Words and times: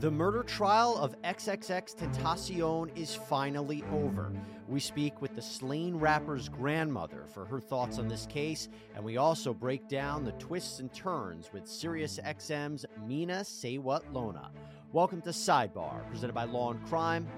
The 0.00 0.10
murder 0.10 0.42
trial 0.42 0.96
of 0.96 1.14
XXX 1.24 1.94
Tentacion 1.94 2.88
is 2.96 3.14
finally 3.14 3.84
over. 3.92 4.32
We 4.66 4.80
speak 4.80 5.20
with 5.20 5.34
the 5.34 5.42
slain 5.42 5.94
rapper's 5.94 6.48
grandmother 6.48 7.26
for 7.34 7.44
her 7.44 7.60
thoughts 7.60 7.98
on 7.98 8.08
this 8.08 8.24
case, 8.24 8.70
and 8.94 9.04
we 9.04 9.18
also 9.18 9.52
break 9.52 9.88
down 9.88 10.24
the 10.24 10.32
twists 10.32 10.80
and 10.80 10.90
turns 10.94 11.50
with 11.52 11.64
SiriusXM's 11.64 12.86
Mina 13.06 13.44
Say 13.44 13.76
What 13.76 14.10
Llona. 14.10 14.48
Welcome 14.94 15.20
to 15.20 15.30
Sidebar, 15.30 16.08
presented 16.08 16.32
by 16.32 16.44
Law 16.44 16.70
and 16.70 16.82
Crime. 16.86 17.28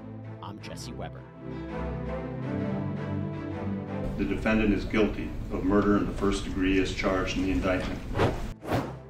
I'm 0.40 0.60
Jesse 0.60 0.92
Weber. 0.92 1.24
The 4.18 4.24
defendant 4.24 4.72
is 4.72 4.84
guilty 4.84 5.28
of 5.50 5.64
murder 5.64 5.96
in 5.96 6.06
the 6.06 6.12
first 6.12 6.44
degree 6.44 6.80
as 6.80 6.94
charged 6.94 7.38
in 7.38 7.42
the 7.42 7.50
indictment. 7.50 7.98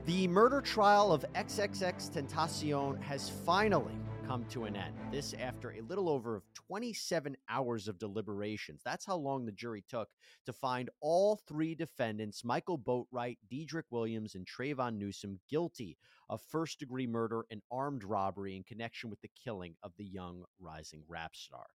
The 0.04 0.26
murder 0.26 0.60
trial 0.60 1.12
of 1.12 1.24
XXX 1.36 2.10
Tentacion 2.10 3.00
has 3.02 3.28
finally 3.28 3.94
come 4.26 4.44
to 4.46 4.64
an 4.64 4.74
end. 4.74 4.96
This 5.12 5.32
after 5.34 5.70
a 5.70 5.80
little 5.82 6.08
over 6.08 6.42
27 6.54 7.36
hours 7.48 7.86
of 7.86 8.00
deliberations. 8.00 8.80
That's 8.84 9.06
how 9.06 9.14
long 9.14 9.46
the 9.46 9.52
jury 9.52 9.84
took 9.88 10.08
to 10.46 10.52
find 10.52 10.90
all 11.00 11.36
three 11.46 11.76
defendants, 11.76 12.44
Michael 12.44 12.80
Boatwright, 12.80 13.38
Dedrick 13.48 13.84
Williams, 13.90 14.34
and 14.34 14.44
Trayvon 14.44 14.96
Newsome, 14.96 15.38
guilty 15.48 15.96
of 16.28 16.42
first 16.42 16.80
degree 16.80 17.06
murder 17.06 17.44
and 17.52 17.62
armed 17.70 18.02
robbery 18.02 18.56
in 18.56 18.64
connection 18.64 19.08
with 19.08 19.20
the 19.20 19.30
killing 19.44 19.76
of 19.84 19.92
the 19.98 20.04
young 20.04 20.42
rising 20.58 21.04
rap 21.06 21.36
star. 21.36 21.66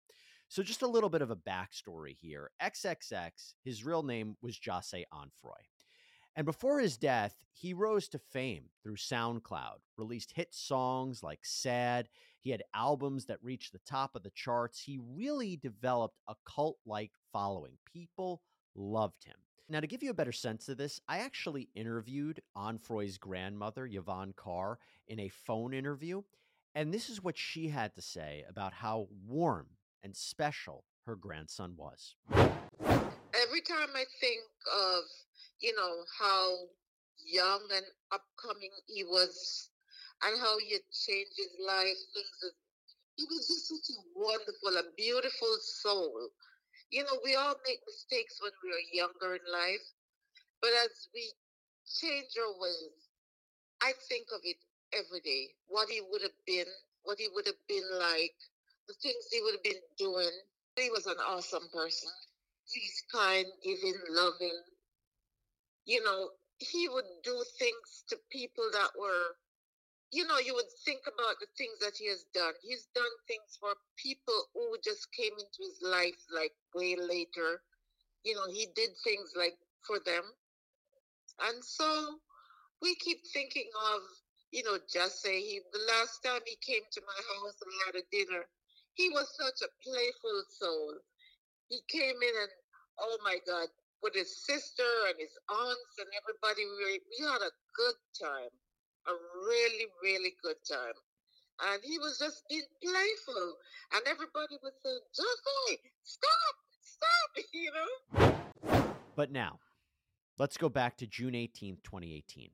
So, 0.48 0.64
just 0.64 0.82
a 0.82 0.88
little 0.88 1.10
bit 1.10 1.22
of 1.22 1.30
a 1.30 1.36
backstory 1.36 2.16
here. 2.20 2.50
XXX, 2.60 3.54
his 3.62 3.84
real 3.84 4.02
name 4.02 4.36
was 4.42 4.58
Jahseh 4.58 5.04
Onfroy. 5.14 5.62
And 6.36 6.44
before 6.44 6.80
his 6.80 6.98
death, 6.98 7.34
he 7.50 7.72
rose 7.72 8.08
to 8.08 8.18
fame 8.18 8.64
through 8.82 8.96
SoundCloud, 8.96 9.78
released 9.96 10.32
hit 10.32 10.54
songs 10.54 11.22
like 11.22 11.40
Sad. 11.42 12.10
He 12.40 12.50
had 12.50 12.62
albums 12.74 13.24
that 13.24 13.42
reached 13.42 13.72
the 13.72 13.80
top 13.86 14.14
of 14.14 14.22
the 14.22 14.30
charts. 14.30 14.82
He 14.82 15.00
really 15.16 15.56
developed 15.56 16.20
a 16.28 16.34
cult 16.44 16.76
like 16.84 17.12
following. 17.32 17.72
People 17.90 18.42
loved 18.74 19.24
him. 19.24 19.36
Now, 19.68 19.80
to 19.80 19.86
give 19.86 20.02
you 20.02 20.10
a 20.10 20.14
better 20.14 20.30
sense 20.30 20.68
of 20.68 20.76
this, 20.76 21.00
I 21.08 21.18
actually 21.18 21.70
interviewed 21.74 22.42
Onfroy's 22.56 23.18
grandmother, 23.18 23.88
Yvonne 23.90 24.34
Carr, 24.36 24.78
in 25.08 25.18
a 25.18 25.30
phone 25.30 25.72
interview. 25.72 26.22
And 26.74 26.92
this 26.92 27.08
is 27.08 27.24
what 27.24 27.38
she 27.38 27.68
had 27.68 27.94
to 27.94 28.02
say 28.02 28.44
about 28.48 28.74
how 28.74 29.08
warm 29.26 29.68
and 30.04 30.14
special 30.14 30.84
her 31.06 31.16
grandson 31.16 31.74
was. 31.76 32.14
Every 33.56 33.72
time 33.72 33.96
I 33.96 34.04
think 34.20 34.44
of 34.68 35.04
you 35.60 35.74
know, 35.74 36.04
how 36.20 36.68
young 37.24 37.64
and 37.72 37.86
upcoming 38.12 38.68
he 38.86 39.02
was 39.02 39.70
and 40.22 40.38
how 40.38 40.58
he 40.58 40.72
had 40.72 40.84
changed 40.92 41.32
his 41.38 41.56
life. 41.64 41.96
Things 42.12 42.52
he 43.16 43.24
was 43.24 43.48
just 43.48 43.68
such 43.72 43.96
a 43.96 44.00
wonderful, 44.14 44.76
a 44.76 44.92
beautiful 44.94 45.56
soul. 45.62 46.28
You 46.90 47.04
know, 47.04 47.18
we 47.24 47.34
all 47.34 47.56
make 47.66 47.80
mistakes 47.86 48.36
when 48.42 48.52
we 48.62 48.70
are 48.76 48.92
younger 48.92 49.36
in 49.36 49.46
life, 49.50 49.86
but 50.60 50.72
as 50.84 51.08
we 51.14 51.32
change 51.88 52.36
our 52.36 52.60
ways, 52.60 53.08
I 53.80 53.92
think 54.10 54.26
of 54.34 54.40
it 54.44 54.60
every 54.92 55.20
day. 55.20 55.56
What 55.68 55.88
he 55.88 56.02
would 56.10 56.20
have 56.20 56.36
been, 56.46 56.68
what 57.04 57.18
he 57.18 57.28
would 57.32 57.46
have 57.46 57.64
been 57.68 57.88
like, 57.98 58.36
the 58.86 58.94
things 59.00 59.24
he 59.32 59.40
would 59.40 59.54
have 59.54 59.64
been 59.64 59.80
doing. 59.96 60.36
He 60.76 60.90
was 60.90 61.06
an 61.06 61.16
awesome 61.26 61.68
person. 61.72 62.12
He's 62.72 63.04
kind, 63.12 63.46
giving, 63.62 63.94
loving, 64.10 64.62
you 65.86 66.02
know, 66.04 66.30
he 66.58 66.88
would 66.88 67.06
do 67.22 67.44
things 67.58 68.04
to 68.08 68.16
people 68.30 68.68
that 68.72 68.90
were, 68.98 69.36
you 70.12 70.26
know, 70.26 70.38
you 70.38 70.54
would 70.54 70.70
think 70.84 71.02
about 71.06 71.38
the 71.40 71.46
things 71.58 71.78
that 71.80 71.96
he 71.98 72.08
has 72.08 72.24
done. 72.34 72.54
He's 72.62 72.86
done 72.94 73.14
things 73.28 73.56
for 73.60 73.74
people 73.96 74.48
who 74.54 74.76
just 74.84 75.12
came 75.12 75.32
into 75.32 75.60
his 75.60 75.80
life 75.82 76.18
like 76.34 76.52
way 76.74 76.96
later. 76.96 77.62
You 78.24 78.34
know, 78.34 78.48
he 78.52 78.66
did 78.74 78.90
things 79.04 79.32
like 79.36 79.56
for 79.86 79.98
them. 80.04 80.24
And 81.40 81.64
so 81.64 82.18
we 82.82 82.94
keep 82.96 83.18
thinking 83.32 83.70
of, 83.94 84.00
you 84.52 84.64
know, 84.64 84.78
just 84.92 85.22
say 85.22 85.40
he 85.40 85.60
the 85.72 85.84
last 85.88 86.22
time 86.24 86.40
he 86.46 86.56
came 86.64 86.82
to 86.92 87.02
my 87.06 87.20
house 87.34 87.56
and 87.62 87.72
had 87.86 87.96
a 88.02 88.06
dinner, 88.12 88.44
he 88.94 89.08
was 89.10 89.28
such 89.36 89.62
a 89.62 89.72
playful 89.84 90.44
soul. 90.50 90.94
He 91.68 91.80
came 91.88 92.16
in 92.16 92.34
and 92.42 92.52
oh 93.00 93.18
my 93.24 93.38
God, 93.46 93.68
with 94.02 94.14
his 94.14 94.44
sister 94.44 94.90
and 95.08 95.16
his 95.18 95.32
aunts 95.50 95.94
and 95.98 96.08
everybody. 96.14 96.64
We, 96.64 97.00
we 97.00 97.26
had 97.26 97.42
a 97.42 97.52
good 97.74 97.98
time, 98.14 98.52
a 99.06 99.14
really, 99.46 99.86
really 100.02 100.34
good 100.42 100.60
time. 100.68 100.96
And 101.72 101.80
he 101.82 101.98
was 101.98 102.18
just 102.18 102.44
being 102.48 102.68
playful. 102.82 103.54
And 103.94 104.02
everybody 104.06 104.58
would 104.62 104.76
say, 104.84 104.96
Jesse, 105.14 105.80
stop, 106.02 106.54
stop, 106.80 107.44
you 107.52 107.72
know? 107.72 108.84
But 109.14 109.32
now, 109.32 109.60
let's 110.38 110.56
go 110.56 110.68
back 110.68 110.96
to 110.98 111.06
June 111.06 111.32
18th, 111.32 111.82
2018. 111.82 112.50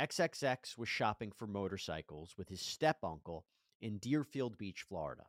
XXX 0.00 0.78
was 0.78 0.88
shopping 0.88 1.32
for 1.32 1.48
motorcycles 1.48 2.36
with 2.38 2.48
his 2.48 2.60
step 2.60 2.98
uncle 3.02 3.44
in 3.80 3.98
Deerfield 3.98 4.56
Beach, 4.56 4.84
Florida. 4.88 5.24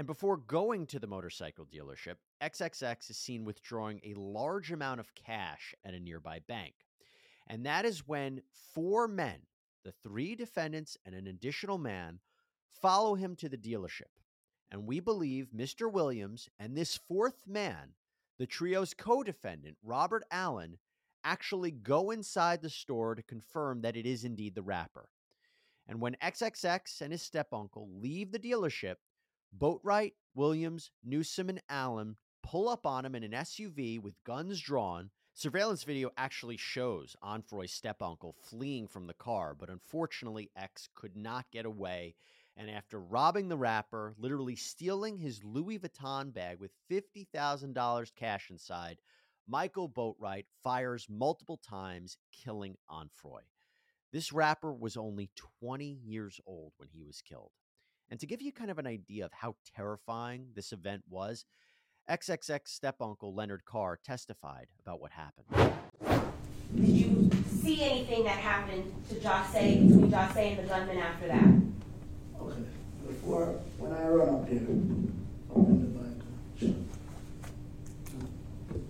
And 0.00 0.06
before 0.06 0.38
going 0.38 0.86
to 0.86 0.98
the 0.98 1.06
motorcycle 1.06 1.66
dealership, 1.66 2.14
XXX 2.40 3.10
is 3.10 3.18
seen 3.18 3.44
withdrawing 3.44 4.00
a 4.02 4.18
large 4.18 4.72
amount 4.72 4.98
of 4.98 5.14
cash 5.14 5.74
at 5.84 5.92
a 5.92 6.00
nearby 6.00 6.38
bank. 6.48 6.72
And 7.48 7.66
that 7.66 7.84
is 7.84 8.08
when 8.08 8.40
four 8.72 9.06
men, 9.06 9.40
the 9.84 9.92
three 10.02 10.34
defendants 10.34 10.96
and 11.04 11.14
an 11.14 11.26
additional 11.26 11.76
man, 11.76 12.20
follow 12.80 13.14
him 13.14 13.36
to 13.36 13.50
the 13.50 13.58
dealership. 13.58 14.08
And 14.70 14.86
we 14.86 15.00
believe 15.00 15.48
Mr. 15.54 15.92
Williams 15.92 16.48
and 16.58 16.74
this 16.74 16.96
fourth 16.96 17.46
man, 17.46 17.92
the 18.38 18.46
trio's 18.46 18.94
co 18.94 19.22
defendant, 19.22 19.76
Robert 19.82 20.24
Allen, 20.30 20.78
actually 21.24 21.72
go 21.72 22.10
inside 22.10 22.62
the 22.62 22.70
store 22.70 23.14
to 23.14 23.22
confirm 23.22 23.82
that 23.82 23.98
it 23.98 24.06
is 24.06 24.24
indeed 24.24 24.54
the 24.54 24.62
rapper. 24.62 25.10
And 25.86 26.00
when 26.00 26.16
XXX 26.22 27.02
and 27.02 27.12
his 27.12 27.20
step 27.20 27.48
uncle 27.52 27.90
leave 28.00 28.32
the 28.32 28.38
dealership, 28.38 28.94
Boatwright, 29.56 30.12
Williams, 30.34 30.90
Newsome, 31.04 31.48
and 31.48 31.62
Allen 31.68 32.16
pull 32.42 32.68
up 32.68 32.86
on 32.86 33.04
him 33.04 33.14
in 33.14 33.24
an 33.24 33.32
SUV 33.32 34.00
with 34.00 34.22
guns 34.24 34.60
drawn. 34.60 35.10
Surveillance 35.34 35.82
video 35.84 36.10
actually 36.16 36.56
shows 36.56 37.16
Onfroy's 37.22 37.72
step 37.72 38.00
uncle 38.00 38.32
fleeing 38.32 38.86
from 38.86 39.06
the 39.06 39.14
car, 39.14 39.54
but 39.54 39.68
unfortunately, 39.68 40.50
X 40.56 40.88
could 40.94 41.16
not 41.16 41.50
get 41.50 41.66
away. 41.66 42.14
And 42.56 42.70
after 42.70 43.00
robbing 43.00 43.48
the 43.48 43.56
rapper, 43.56 44.14
literally 44.18 44.56
stealing 44.56 45.16
his 45.16 45.42
Louis 45.44 45.78
Vuitton 45.78 46.32
bag 46.32 46.58
with 46.58 46.72
$50,000 46.90 48.14
cash 48.14 48.50
inside, 48.50 49.00
Michael 49.48 49.88
Boatwright 49.88 50.46
fires 50.62 51.06
multiple 51.08 51.56
times, 51.56 52.18
killing 52.32 52.76
Onfroy. 52.90 53.42
This 54.12 54.32
rapper 54.32 54.72
was 54.72 54.96
only 54.96 55.30
20 55.60 55.84
years 55.86 56.40
old 56.46 56.72
when 56.76 56.88
he 56.88 57.02
was 57.02 57.22
killed. 57.22 57.52
And 58.10 58.18
to 58.18 58.26
give 58.26 58.42
you 58.42 58.50
kind 58.52 58.72
of 58.72 58.78
an 58.78 58.88
idea 58.88 59.24
of 59.24 59.32
how 59.32 59.54
terrifying 59.76 60.48
this 60.56 60.72
event 60.72 61.02
was, 61.08 61.44
XXX 62.10 62.66
step 62.66 62.96
uncle 63.00 63.32
Leonard 63.32 63.64
Carr 63.64 64.00
testified 64.04 64.66
about 64.84 65.00
what 65.00 65.12
happened. 65.12 65.46
Did 66.74 66.88
you 66.88 67.30
see 67.62 67.84
anything 67.84 68.24
that 68.24 68.38
happened 68.38 68.92
to 69.10 69.14
Jahseh 69.14 69.88
between 69.88 70.10
Jahseh 70.10 70.36
and 70.36 70.58
the 70.58 70.62
gunman 70.64 70.98
after 70.98 71.28
that? 71.28 71.44
Okay. 72.40 72.62
Before, 73.06 73.46
when 73.78 73.92
I 73.92 74.08
run 74.08 74.28
up 74.28 74.48
there, 74.48 74.58
up 75.50 75.68
in 75.68 75.80
the 75.80 75.98
bike. 75.98 76.74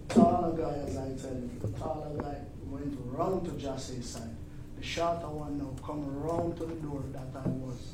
Taller 0.09 0.57
guy, 0.57 0.77
as 0.87 0.97
I 0.97 1.09
tell 1.21 1.37
you, 1.37 1.51
the 1.61 1.69
taller 1.79 2.23
guy 2.23 2.37
went 2.67 2.99
round 3.05 3.45
to 3.45 3.51
Jahseh's 3.53 4.09
side. 4.09 4.35
The 4.79 4.83
shorter 4.83 5.29
one 5.29 5.59
now 5.59 5.75
come 5.85 6.09
around 6.23 6.57
to 6.57 6.65
the 6.65 6.75
door 6.77 7.03
that 7.13 7.29
I 7.35 7.49
was, 7.49 7.93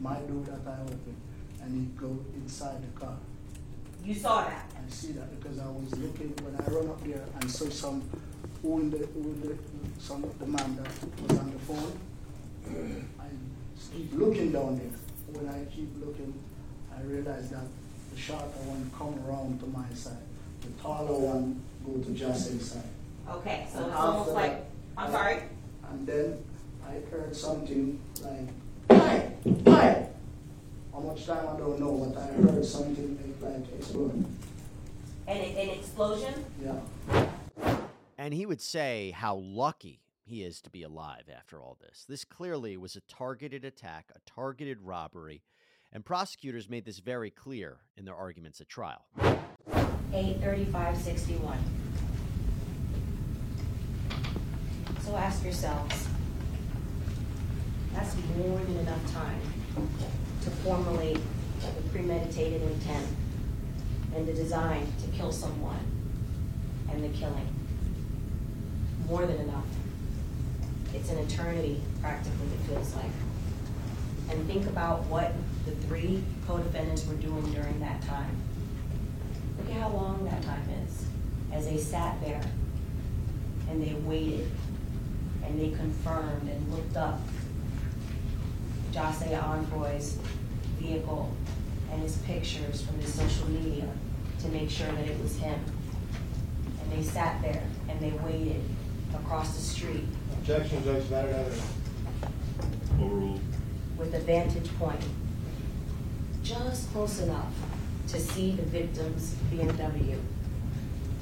my 0.00 0.14
door 0.20 0.42
that 0.44 0.60
I 0.66 0.80
opened, 0.82 1.16
and 1.62 1.74
he 1.74 1.84
go 2.00 2.18
inside 2.34 2.78
the 2.82 3.00
car. 3.00 3.16
You 4.04 4.14
saw 4.14 4.42
that? 4.44 4.70
I 4.76 4.90
see 4.90 5.12
that 5.12 5.38
because 5.38 5.58
I 5.58 5.66
was 5.66 5.90
looking 5.98 6.32
when 6.42 6.54
I 6.56 6.70
run 6.70 6.88
up 6.88 7.02
there 7.04 7.24
and 7.40 7.50
saw 7.50 7.68
some 7.68 8.02
in 8.64 8.90
the, 8.90 8.98
who 8.98 9.20
in 9.22 9.40
the 9.40 9.56
some 10.00 10.24
the 10.38 10.46
man 10.46 10.76
that 10.76 10.88
was 11.28 11.38
on 11.38 11.50
the 11.52 11.58
phone. 11.60 11.92
I 13.20 13.24
keep 13.96 14.12
looking 14.14 14.52
down 14.52 14.78
there. 14.78 14.90
When 15.42 15.48
I 15.52 15.64
keep 15.74 15.90
looking, 16.04 16.32
I 16.96 17.02
realize 17.02 17.50
that 17.50 17.64
the 18.14 18.20
shorter 18.20 18.44
one 18.66 18.90
come 18.96 19.14
around 19.28 19.60
to 19.60 19.66
my 19.66 19.88
side. 19.94 20.16
The 20.62 20.68
taller 20.82 21.18
one 21.18 21.60
go 21.84 21.92
to 21.92 22.10
Jahseh's 22.10 22.72
side. 22.72 22.82
Okay, 23.30 23.66
so 23.70 23.78
And 23.80 23.86
it's 23.88 23.96
almost 23.96 24.30
after 24.30 24.32
like, 24.32 24.52
that, 24.52 24.66
I'm 24.96 25.08
I- 25.08 25.12
sorry? 25.12 25.42
And 25.90 26.06
then 26.06 26.44
I 26.86 26.92
heard 27.10 27.34
something 27.36 27.98
like, 28.22 28.48
hi, 28.90 29.32
hi. 29.66 30.08
How 30.92 31.00
much 31.00 31.26
time 31.26 31.46
I 31.48 31.58
don't 31.58 31.78
know, 31.78 32.12
but 32.14 32.20
I 32.20 32.26
heard 32.32 32.64
something 32.64 33.36
like, 33.42 33.52
like 33.52 33.74
explode. 33.78 34.24
And 35.26 35.38
it, 35.38 35.56
an 35.56 35.78
explosion? 35.78 36.44
Yeah. 36.62 36.80
And 38.16 38.34
he 38.34 38.46
would 38.46 38.60
say 38.60 39.12
how 39.12 39.36
lucky 39.36 40.00
he 40.24 40.42
is 40.42 40.60
to 40.62 40.70
be 40.70 40.82
alive 40.82 41.24
after 41.34 41.60
all 41.60 41.76
this. 41.80 42.04
This 42.08 42.24
clearly 42.24 42.76
was 42.76 42.96
a 42.96 43.00
targeted 43.02 43.64
attack, 43.64 44.10
a 44.14 44.18
targeted 44.28 44.82
robbery, 44.82 45.42
and 45.92 46.04
prosecutors 46.04 46.68
made 46.68 46.84
this 46.84 46.98
very 46.98 47.30
clear 47.30 47.78
in 47.96 48.04
their 48.04 48.16
arguments 48.16 48.60
at 48.60 48.68
trial. 48.68 49.06
Eight 50.12 50.40
thirty-five 50.40 50.96
sixty-one. 50.96 51.58
So 55.04 55.16
ask 55.16 55.44
yourselves, 55.44 56.07
that's 57.94 58.14
more 58.36 58.58
than 58.58 58.76
enough 58.78 59.12
time 59.12 59.40
to 60.42 60.50
formulate 60.50 61.18
the 61.60 61.88
premeditated 61.90 62.62
intent 62.62 63.06
and 64.14 64.26
the 64.26 64.32
design 64.32 64.86
to 65.02 65.08
kill 65.16 65.32
someone 65.32 65.78
and 66.90 67.02
the 67.02 67.08
killing. 67.16 67.46
More 69.06 69.26
than 69.26 69.36
enough. 69.36 69.64
It's 70.94 71.10
an 71.10 71.18
eternity, 71.18 71.80
practically, 72.00 72.46
it 72.46 72.66
feels 72.68 72.94
like. 72.94 73.10
And 74.30 74.46
think 74.46 74.66
about 74.66 75.04
what 75.06 75.32
the 75.64 75.72
three 75.86 76.22
co-defendants 76.46 77.06
were 77.06 77.14
doing 77.14 77.50
during 77.52 77.80
that 77.80 78.02
time. 78.02 78.36
Look 79.58 79.70
at 79.70 79.80
how 79.80 79.88
long 79.90 80.24
that 80.24 80.42
time 80.42 80.68
is. 80.84 81.04
As 81.52 81.66
they 81.66 81.78
sat 81.78 82.20
there 82.20 82.42
and 83.70 83.82
they 83.82 83.94
waited 83.94 84.50
and 85.44 85.58
they 85.58 85.70
confirmed 85.70 86.48
and 86.48 86.72
looked 86.72 86.96
up 86.96 87.20
Jahseh 88.92 89.40
Onfroy's 89.40 90.18
vehicle 90.78 91.32
and 91.92 92.02
his 92.02 92.16
pictures 92.18 92.82
from 92.82 92.98
his 93.00 93.12
social 93.12 93.48
media 93.50 93.88
to 94.40 94.48
make 94.48 94.70
sure 94.70 94.90
that 94.92 95.06
it 95.06 95.20
was 95.22 95.36
him. 95.38 95.58
And 96.82 96.92
they 96.92 97.02
sat 97.02 97.40
there 97.42 97.62
and 97.88 98.00
they 98.00 98.12
waited 98.24 98.62
across 99.14 99.54
the 99.54 99.62
street 99.62 100.04
Objection, 100.48 100.82
Judge, 100.82 101.10
matter 101.10 101.28
evidence. 101.28 101.62
Overruled. 102.98 103.40
with 103.98 104.14
a 104.14 104.20
vantage 104.20 104.74
point 104.78 105.04
just 106.42 106.90
close 106.92 107.20
enough 107.20 107.52
to 108.06 108.18
see 108.18 108.52
the 108.52 108.62
victim's 108.62 109.34
BMW. 109.52 110.18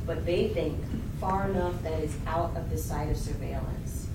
But 0.06 0.24
they 0.24 0.48
think 0.48 0.78
far 1.20 1.50
enough 1.50 1.82
that 1.82 1.94
it's 1.94 2.14
out 2.26 2.56
of 2.56 2.70
the 2.70 2.78
sight 2.78 3.10
of 3.10 3.16
surveillance. 3.16 4.06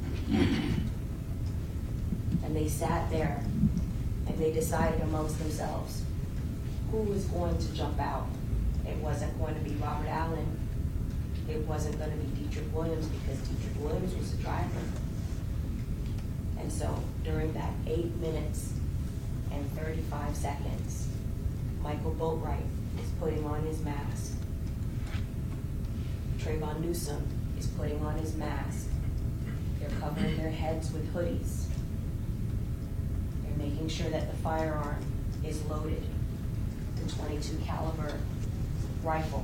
And 2.44 2.56
they 2.56 2.68
sat 2.68 3.10
there 3.10 3.44
and 4.28 4.38
they 4.38 4.52
decided 4.52 5.02
amongst 5.02 5.40
themselves 5.40 6.04
who 6.92 6.98
was 6.98 7.26
going 7.26 7.58
to 7.58 7.74
jump 7.74 8.00
out. 8.00 8.28
It 8.86 8.98
wasn't 8.98 9.38
going 9.40 9.56
to 9.56 9.62
be 9.62 9.72
Robert 9.76 10.08
Allen. 10.08 10.60
It 11.50 11.60
wasn't 11.68 11.98
going 11.98 12.12
to 12.12 12.18
be 12.18 12.44
Dedrick 12.44 12.72
Williams 12.72 13.08
because 13.08 13.38
Dedrick 13.40 13.82
Williams 13.82 14.16
was 14.16 14.36
the 14.36 14.44
driver. 14.44 14.82
And 16.60 16.72
so 16.72 17.04
during 17.24 17.54
that 17.54 17.72
eight 17.88 18.16
minutes 18.18 18.74
and 19.52 19.72
35 19.74 20.36
seconds, 20.36 21.08
Michael 21.82 22.16
Boatwright 22.20 22.66
is 23.02 23.10
putting 23.20 23.44
on 23.46 23.64
his 23.64 23.82
mask. 23.82 24.34
Trayvon 26.38 26.82
Newsome 26.82 27.26
is 27.58 27.68
putting 27.68 28.02
on 28.04 28.16
his 28.18 28.36
mask. 28.36 28.88
They're 29.80 30.00
covering 30.00 30.38
their 30.38 30.52
heads 30.52 30.92
with 30.92 31.14
hoodies. 31.14 31.66
Making 33.81 34.04
sure 34.04 34.12
that 34.12 34.30
the 34.30 34.38
firearm 34.44 35.04
is 35.44 35.60
loaded, 35.63 36.04
the 36.98 37.12
22 37.13 37.57
caliber 37.66 38.16
rifle. 39.01 39.44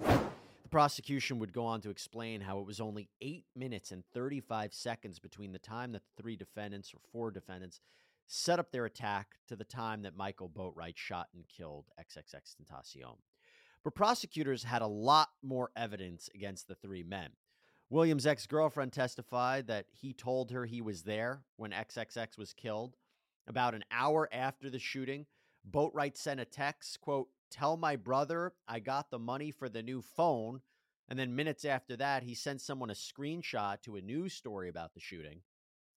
The 0.00 0.68
prosecution 0.68 1.38
would 1.38 1.52
go 1.52 1.64
on 1.64 1.80
to 1.82 1.90
explain 1.90 2.40
how 2.40 2.58
it 2.58 2.66
was 2.66 2.80
only 2.80 3.08
eight 3.20 3.44
minutes 3.54 3.92
and 3.92 4.02
35 4.12 4.74
seconds 4.74 5.20
between 5.20 5.52
the 5.52 5.60
time 5.60 5.92
that 5.92 6.02
the 6.02 6.20
three 6.20 6.34
defendants 6.34 6.92
or 6.92 6.98
four 7.12 7.30
defendants 7.30 7.78
set 8.26 8.58
up 8.58 8.72
their 8.72 8.84
attack 8.84 9.36
to 9.46 9.54
the 9.54 9.62
time 9.62 10.02
that 10.02 10.16
Michael 10.16 10.48
Boatwright 10.48 10.96
shot 10.96 11.28
and 11.32 11.44
killed 11.46 11.84
XXX 12.00 12.56
Tentacion. 12.56 13.18
But 13.84 13.94
prosecutors 13.94 14.64
had 14.64 14.82
a 14.82 14.88
lot 14.88 15.28
more 15.40 15.70
evidence 15.76 16.28
against 16.34 16.66
the 16.66 16.74
three 16.74 17.04
men. 17.04 17.30
Williams' 17.90 18.26
ex 18.26 18.44
girlfriend 18.48 18.92
testified 18.92 19.68
that 19.68 19.86
he 19.92 20.12
told 20.12 20.50
her 20.50 20.64
he 20.64 20.80
was 20.80 21.04
there 21.04 21.44
when 21.56 21.70
XXX 21.70 22.36
was 22.36 22.52
killed. 22.52 22.96
About 23.48 23.74
an 23.74 23.84
hour 23.90 24.28
after 24.30 24.68
the 24.68 24.78
shooting, 24.78 25.24
Boatwright 25.68 26.18
sent 26.18 26.38
a 26.38 26.44
text, 26.44 27.00
quote, 27.00 27.28
Tell 27.50 27.78
my 27.78 27.96
brother 27.96 28.52
I 28.68 28.78
got 28.78 29.10
the 29.10 29.18
money 29.18 29.50
for 29.50 29.70
the 29.70 29.82
new 29.82 30.02
phone. 30.02 30.60
And 31.08 31.18
then 31.18 31.34
minutes 31.34 31.64
after 31.64 31.96
that, 31.96 32.22
he 32.22 32.34
sent 32.34 32.60
someone 32.60 32.90
a 32.90 32.94
screenshot 32.94 33.80
to 33.82 33.96
a 33.96 34.02
news 34.02 34.34
story 34.34 34.68
about 34.68 34.92
the 34.92 35.00
shooting. 35.00 35.40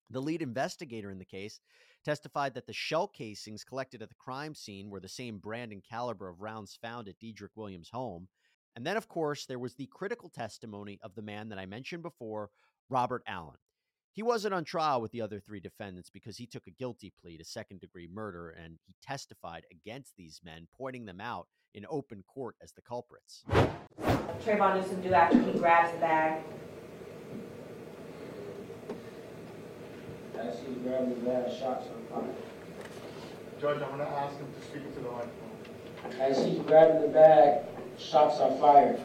The 0.09 0.21
lead 0.21 0.41
investigator 0.41 1.11
in 1.11 1.19
the 1.19 1.25
case 1.25 1.59
testified 2.05 2.53
that 2.53 2.67
the 2.67 2.73
shell 2.73 3.09
casings 3.09 3.65
collected 3.65 4.01
at 4.01 4.07
the 4.07 4.15
crime 4.15 4.55
scene 4.55 4.89
were 4.89 5.01
the 5.01 5.09
same 5.09 5.37
brand 5.37 5.73
and 5.73 5.83
caliber 5.83 6.29
of 6.29 6.41
rounds 6.41 6.77
found 6.81 7.09
at 7.09 7.19
Dedrick 7.19 7.55
Williams' 7.55 7.89
home. 7.89 8.29
And 8.77 8.85
then, 8.85 8.95
of 8.95 9.09
course, 9.09 9.45
there 9.45 9.59
was 9.59 9.75
the 9.75 9.87
critical 9.87 10.29
testimony 10.29 10.99
of 11.03 11.15
the 11.15 11.21
man 11.21 11.49
that 11.49 11.59
I 11.59 11.65
mentioned 11.65 12.03
before, 12.03 12.49
Robert 12.89 13.23
Allen. 13.27 13.57
He 14.13 14.23
wasn't 14.23 14.53
on 14.53 14.65
trial 14.65 14.99
with 14.99 15.11
the 15.11 15.21
other 15.21 15.39
three 15.39 15.61
defendants 15.61 16.09
because 16.09 16.35
he 16.35 16.45
took 16.45 16.67
a 16.67 16.71
guilty 16.71 17.13
plea 17.21 17.37
to 17.37 17.45
second 17.45 17.79
degree 17.79 18.09
murder 18.11 18.49
and 18.49 18.77
he 18.85 18.93
testified 19.01 19.63
against 19.71 20.17
these 20.17 20.41
men, 20.43 20.67
pointing 20.77 21.05
them 21.05 21.21
out 21.21 21.47
in 21.73 21.85
open 21.89 22.21
court 22.27 22.55
as 22.61 22.73
the 22.73 22.81
culprits. 22.81 23.45
Trayvon 24.43 24.81
Newsome 24.81 25.01
do 25.01 25.13
after 25.13 25.39
he 25.39 25.57
grabs 25.57 25.93
the 25.93 25.99
bag? 25.99 26.43
As 30.37 30.59
he's 30.59 30.77
grabbing 30.83 31.09
the 31.11 31.29
bag, 31.29 31.49
shots 31.57 31.87
are 31.87 32.13
fired. 32.13 32.35
Judge, 33.61 33.81
I'm 33.81 33.91
gonna 33.91 34.03
ask 34.03 34.35
him 34.37 34.47
to 34.59 34.67
speak 34.67 34.93
to 34.93 34.99
the 34.99 35.09
microphone. 35.09 36.19
As 36.19 36.43
he's 36.43 36.59
grabbing 36.59 37.01
the 37.01 37.07
bag, 37.07 37.61
shots 37.97 38.41
are 38.41 38.51
fired. 38.57 38.99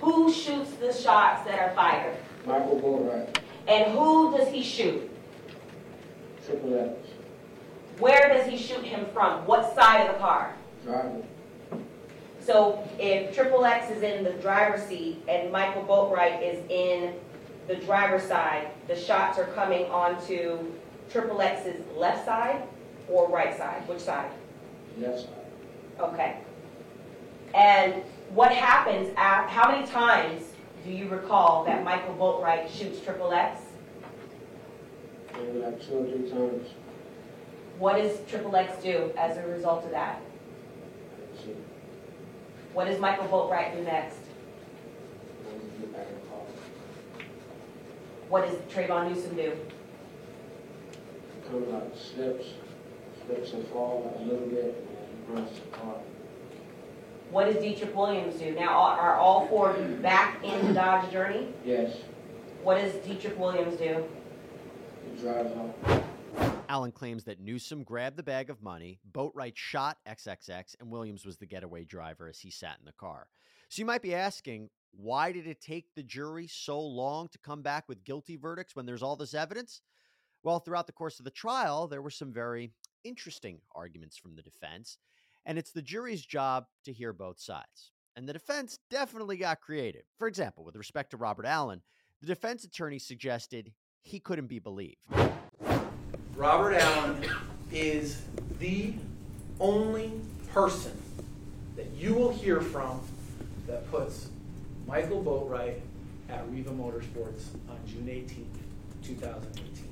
Who 0.00 0.32
shoots 0.32 0.72
the 0.72 0.92
shots 0.92 1.44
that 1.44 1.60
are 1.60 1.74
fired? 1.76 2.16
Michael 2.46 2.80
Boatwright, 2.80 3.38
And 3.68 3.92
who 3.92 4.36
does 4.36 4.48
he 4.48 4.62
shoot? 4.62 5.08
triple 6.46 6.78
X, 6.80 7.08
Where 7.98 8.28
does 8.34 8.46
he 8.46 8.56
shoot 8.56 8.82
him 8.82 9.06
from? 9.12 9.44
What 9.46 9.74
side 9.74 10.06
of 10.06 10.14
the 10.14 10.18
car? 10.18 10.54
driver. 10.84 11.22
So 12.40 12.82
if 12.98 13.34
Triple 13.34 13.66
X 13.66 13.90
is 13.90 14.02
in 14.02 14.24
the 14.24 14.32
driver's 14.32 14.82
seat 14.84 15.22
and 15.28 15.52
Michael 15.52 15.82
Boatwright 15.82 16.42
is 16.42 16.58
in 16.70 17.12
the 17.66 17.76
driver's 17.76 18.22
side, 18.22 18.68
the 18.86 18.96
shots 18.96 19.38
are 19.38 19.44
coming 19.48 19.84
onto 19.90 20.58
Triple 21.10 21.42
X's 21.42 21.76
left 21.94 22.24
side 22.24 22.62
or 23.10 23.28
right 23.28 23.54
side? 23.54 23.86
Which 23.86 24.00
side? 24.00 24.30
left 24.98 25.20
side. 25.20 25.28
Okay. 26.00 26.36
And 27.54 28.02
what 28.30 28.50
happens, 28.50 29.10
af 29.18 29.50
how 29.50 29.70
many 29.70 29.86
times 29.86 30.44
do 30.84 30.90
you 30.90 31.08
recall 31.08 31.64
that 31.64 31.84
Michael 31.84 32.14
Boatwright 32.14 32.70
shoots 32.70 33.00
Triple 33.00 33.32
X? 33.32 33.60
Maybe 35.34 35.58
like 35.58 35.80
two 35.86 35.98
or 35.98 36.04
three 36.04 36.30
times. 36.30 36.68
What 37.78 37.96
does 37.96 38.18
Triple 38.28 38.56
X 38.56 38.82
do 38.82 39.12
as 39.16 39.36
a 39.36 39.46
result 39.46 39.84
of 39.84 39.90
that? 39.92 40.20
What 42.72 42.86
does 42.86 43.00
Michael 43.00 43.26
Boatwright 43.26 43.76
do 43.76 43.82
next? 43.82 44.18
I 45.46 45.52
want 45.52 45.74
to 45.74 45.80
get 45.80 45.92
back 45.92 46.06
in 46.08 46.14
the 46.14 46.20
car. 46.26 47.24
What 48.28 48.46
does 48.46 48.56
Trayvon 48.72 49.08
Newsome 49.12 49.36
do? 49.36 49.52
Kind 51.48 51.64
of 51.64 51.68
like 51.70 51.96
slips, 51.96 52.46
slips 53.26 53.52
and 53.52 53.66
falls 53.68 54.14
a 54.20 54.22
little 54.22 54.46
bit, 54.46 54.86
and 55.26 55.34
runs 55.34 55.58
the 55.58 55.66
car. 55.76 55.96
What 57.30 57.44
does 57.46 57.56
Dedrick 57.56 57.94
Williams 57.94 58.36
do? 58.36 58.52
Now, 58.54 58.78
are 58.78 58.98
are 58.98 59.16
all 59.16 59.46
four 59.48 59.74
back 60.00 60.42
in 60.44 60.66
the 60.66 60.72
Dodge 60.72 61.10
Journey? 61.12 61.48
Yes, 61.64 61.96
What 62.62 62.80
does 62.80 62.92
Dedrick 62.94 63.36
Williams 63.36 63.78
do? 63.78 64.04
he 65.14 65.20
drives 65.20 65.52
home. 65.54 65.72
Allen 66.68 66.92
claims 66.92 67.24
that 67.24 67.40
Newsome 67.40 67.82
grabbed 67.82 68.16
the 68.16 68.22
bag 68.22 68.50
of 68.50 68.62
money, 68.62 68.98
Boatwright 69.10 69.56
shot 69.56 69.98
XXX, 70.06 70.76
and 70.80 70.90
Williams 70.90 71.24
was 71.24 71.38
the 71.38 71.46
getaway 71.46 71.84
driver 71.84 72.28
as 72.28 72.38
he 72.38 72.50
sat 72.50 72.76
in 72.78 72.84
the 72.84 72.92
car. 72.92 73.26
So 73.68 73.80
you 73.80 73.86
might 73.86 74.02
be 74.02 74.14
asking, 74.14 74.68
why 74.92 75.32
did 75.32 75.46
it 75.46 75.60
take 75.60 75.94
the 75.94 76.02
jury 76.02 76.46
so 76.46 76.80
long 76.80 77.28
to 77.28 77.38
come 77.38 77.62
back 77.62 77.88
with 77.88 78.04
guilty 78.04 78.36
verdicts 78.36 78.76
when 78.76 78.84
there's 78.86 79.02
all 79.02 79.16
this 79.16 79.34
evidence? 79.34 79.80
Well, 80.42 80.60
throughout 80.60 80.86
the 80.86 80.92
course 80.92 81.18
of 81.18 81.24
the 81.24 81.30
trial, 81.30 81.88
there 81.88 82.02
were 82.02 82.10
some 82.10 82.32
very 82.32 82.70
interesting 83.02 83.60
arguments 83.74 84.16
from 84.18 84.36
the 84.36 84.42
defense, 84.42 84.98
and 85.48 85.56
it's 85.58 85.72
the 85.72 85.82
jury's 85.82 86.24
job 86.24 86.66
to 86.84 86.92
hear 86.92 87.14
both 87.14 87.40
sides. 87.40 87.90
And 88.14 88.28
the 88.28 88.34
defense 88.34 88.78
definitely 88.90 89.38
got 89.38 89.62
creative. 89.62 90.02
For 90.18 90.28
example, 90.28 90.62
with 90.62 90.76
respect 90.76 91.10
to 91.12 91.16
Robert 91.16 91.46
Allen, 91.46 91.80
the 92.20 92.26
defense 92.26 92.64
attorney 92.64 92.98
suggested 92.98 93.72
he 94.02 94.20
couldn't 94.20 94.48
be 94.48 94.58
believed. 94.58 94.98
Robert 96.36 96.74
Allen 96.74 97.24
is 97.72 98.22
the 98.58 98.92
only 99.58 100.12
person 100.52 100.92
that 101.76 101.86
you 101.96 102.12
will 102.12 102.32
hear 102.32 102.60
from 102.60 103.00
that 103.66 103.90
puts 103.90 104.28
Michael 104.86 105.22
Boatwright 105.24 105.80
at 106.28 106.46
Riva 106.50 106.70
Motorsports 106.70 107.46
on 107.70 107.78
June 107.86 108.06
18th, 108.06 108.44
2018. 109.02 109.88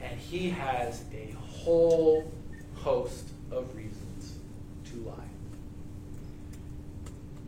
And 0.00 0.18
he 0.18 0.50
has 0.50 1.04
a 1.14 1.32
whole 1.38 2.32
host 2.74 3.28
of 3.52 3.74
reasons 3.76 4.09
lie. 4.98 5.14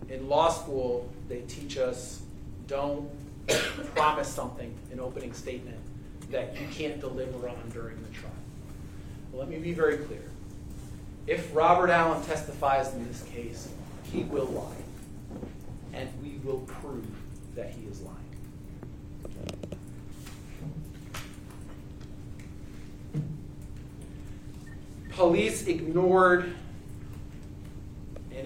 In 0.08 0.28
law 0.28 0.50
school, 0.50 1.08
they 1.28 1.40
teach 1.42 1.78
us 1.78 2.22
don't 2.66 3.10
promise 3.94 4.28
something 4.28 4.74
in 4.90 5.00
opening 5.00 5.32
statement 5.32 5.78
that 6.30 6.58
you 6.60 6.66
can't 6.68 7.00
deliver 7.00 7.48
on 7.48 7.70
during 7.72 8.02
the 8.02 8.08
trial. 8.10 8.32
Well, 9.30 9.40
let 9.40 9.48
me 9.48 9.58
be 9.58 9.72
very 9.72 9.98
clear. 9.98 10.22
If 11.26 11.54
Robert 11.54 11.90
Allen 11.90 12.22
testifies 12.24 12.92
in 12.94 13.06
this 13.06 13.22
case, 13.24 13.68
he 14.04 14.22
will 14.24 14.46
lie. 14.46 14.76
And 15.92 16.08
we 16.22 16.40
will 16.42 16.60
prove 16.60 17.06
that 17.54 17.70
he 17.70 17.86
is 17.86 18.00
lying. 18.00 18.16
Police 25.10 25.66
ignored 25.66 26.54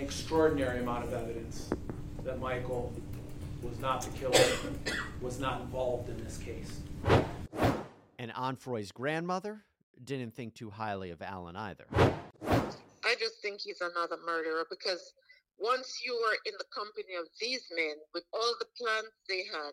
extraordinary 0.06 0.78
amount 0.78 1.02
of 1.02 1.12
evidence 1.12 1.68
that 2.22 2.38
Michael 2.38 2.92
was 3.60 3.76
not 3.80 4.02
the 4.02 4.16
killer, 4.16 4.38
was 5.20 5.40
not 5.40 5.62
involved 5.62 6.08
in 6.08 6.22
this 6.22 6.38
case. 6.38 6.78
And 8.16 8.30
Onfroy's 8.30 8.92
grandmother 8.92 9.64
didn't 10.04 10.32
think 10.32 10.54
too 10.54 10.70
highly 10.70 11.10
of 11.10 11.22
Allen 11.22 11.56
either. 11.56 11.86
I 11.92 13.16
just 13.18 13.42
think 13.42 13.60
he's 13.60 13.80
another 13.80 14.16
murderer 14.24 14.64
because 14.70 15.12
once 15.58 16.00
you 16.04 16.14
were 16.14 16.38
in 16.46 16.54
the 16.56 16.66
company 16.72 17.16
of 17.20 17.26
these 17.40 17.64
men 17.74 17.96
with 18.14 18.22
all 18.32 18.54
the 18.60 18.66
plans 18.78 19.10
they 19.28 19.42
had, 19.52 19.72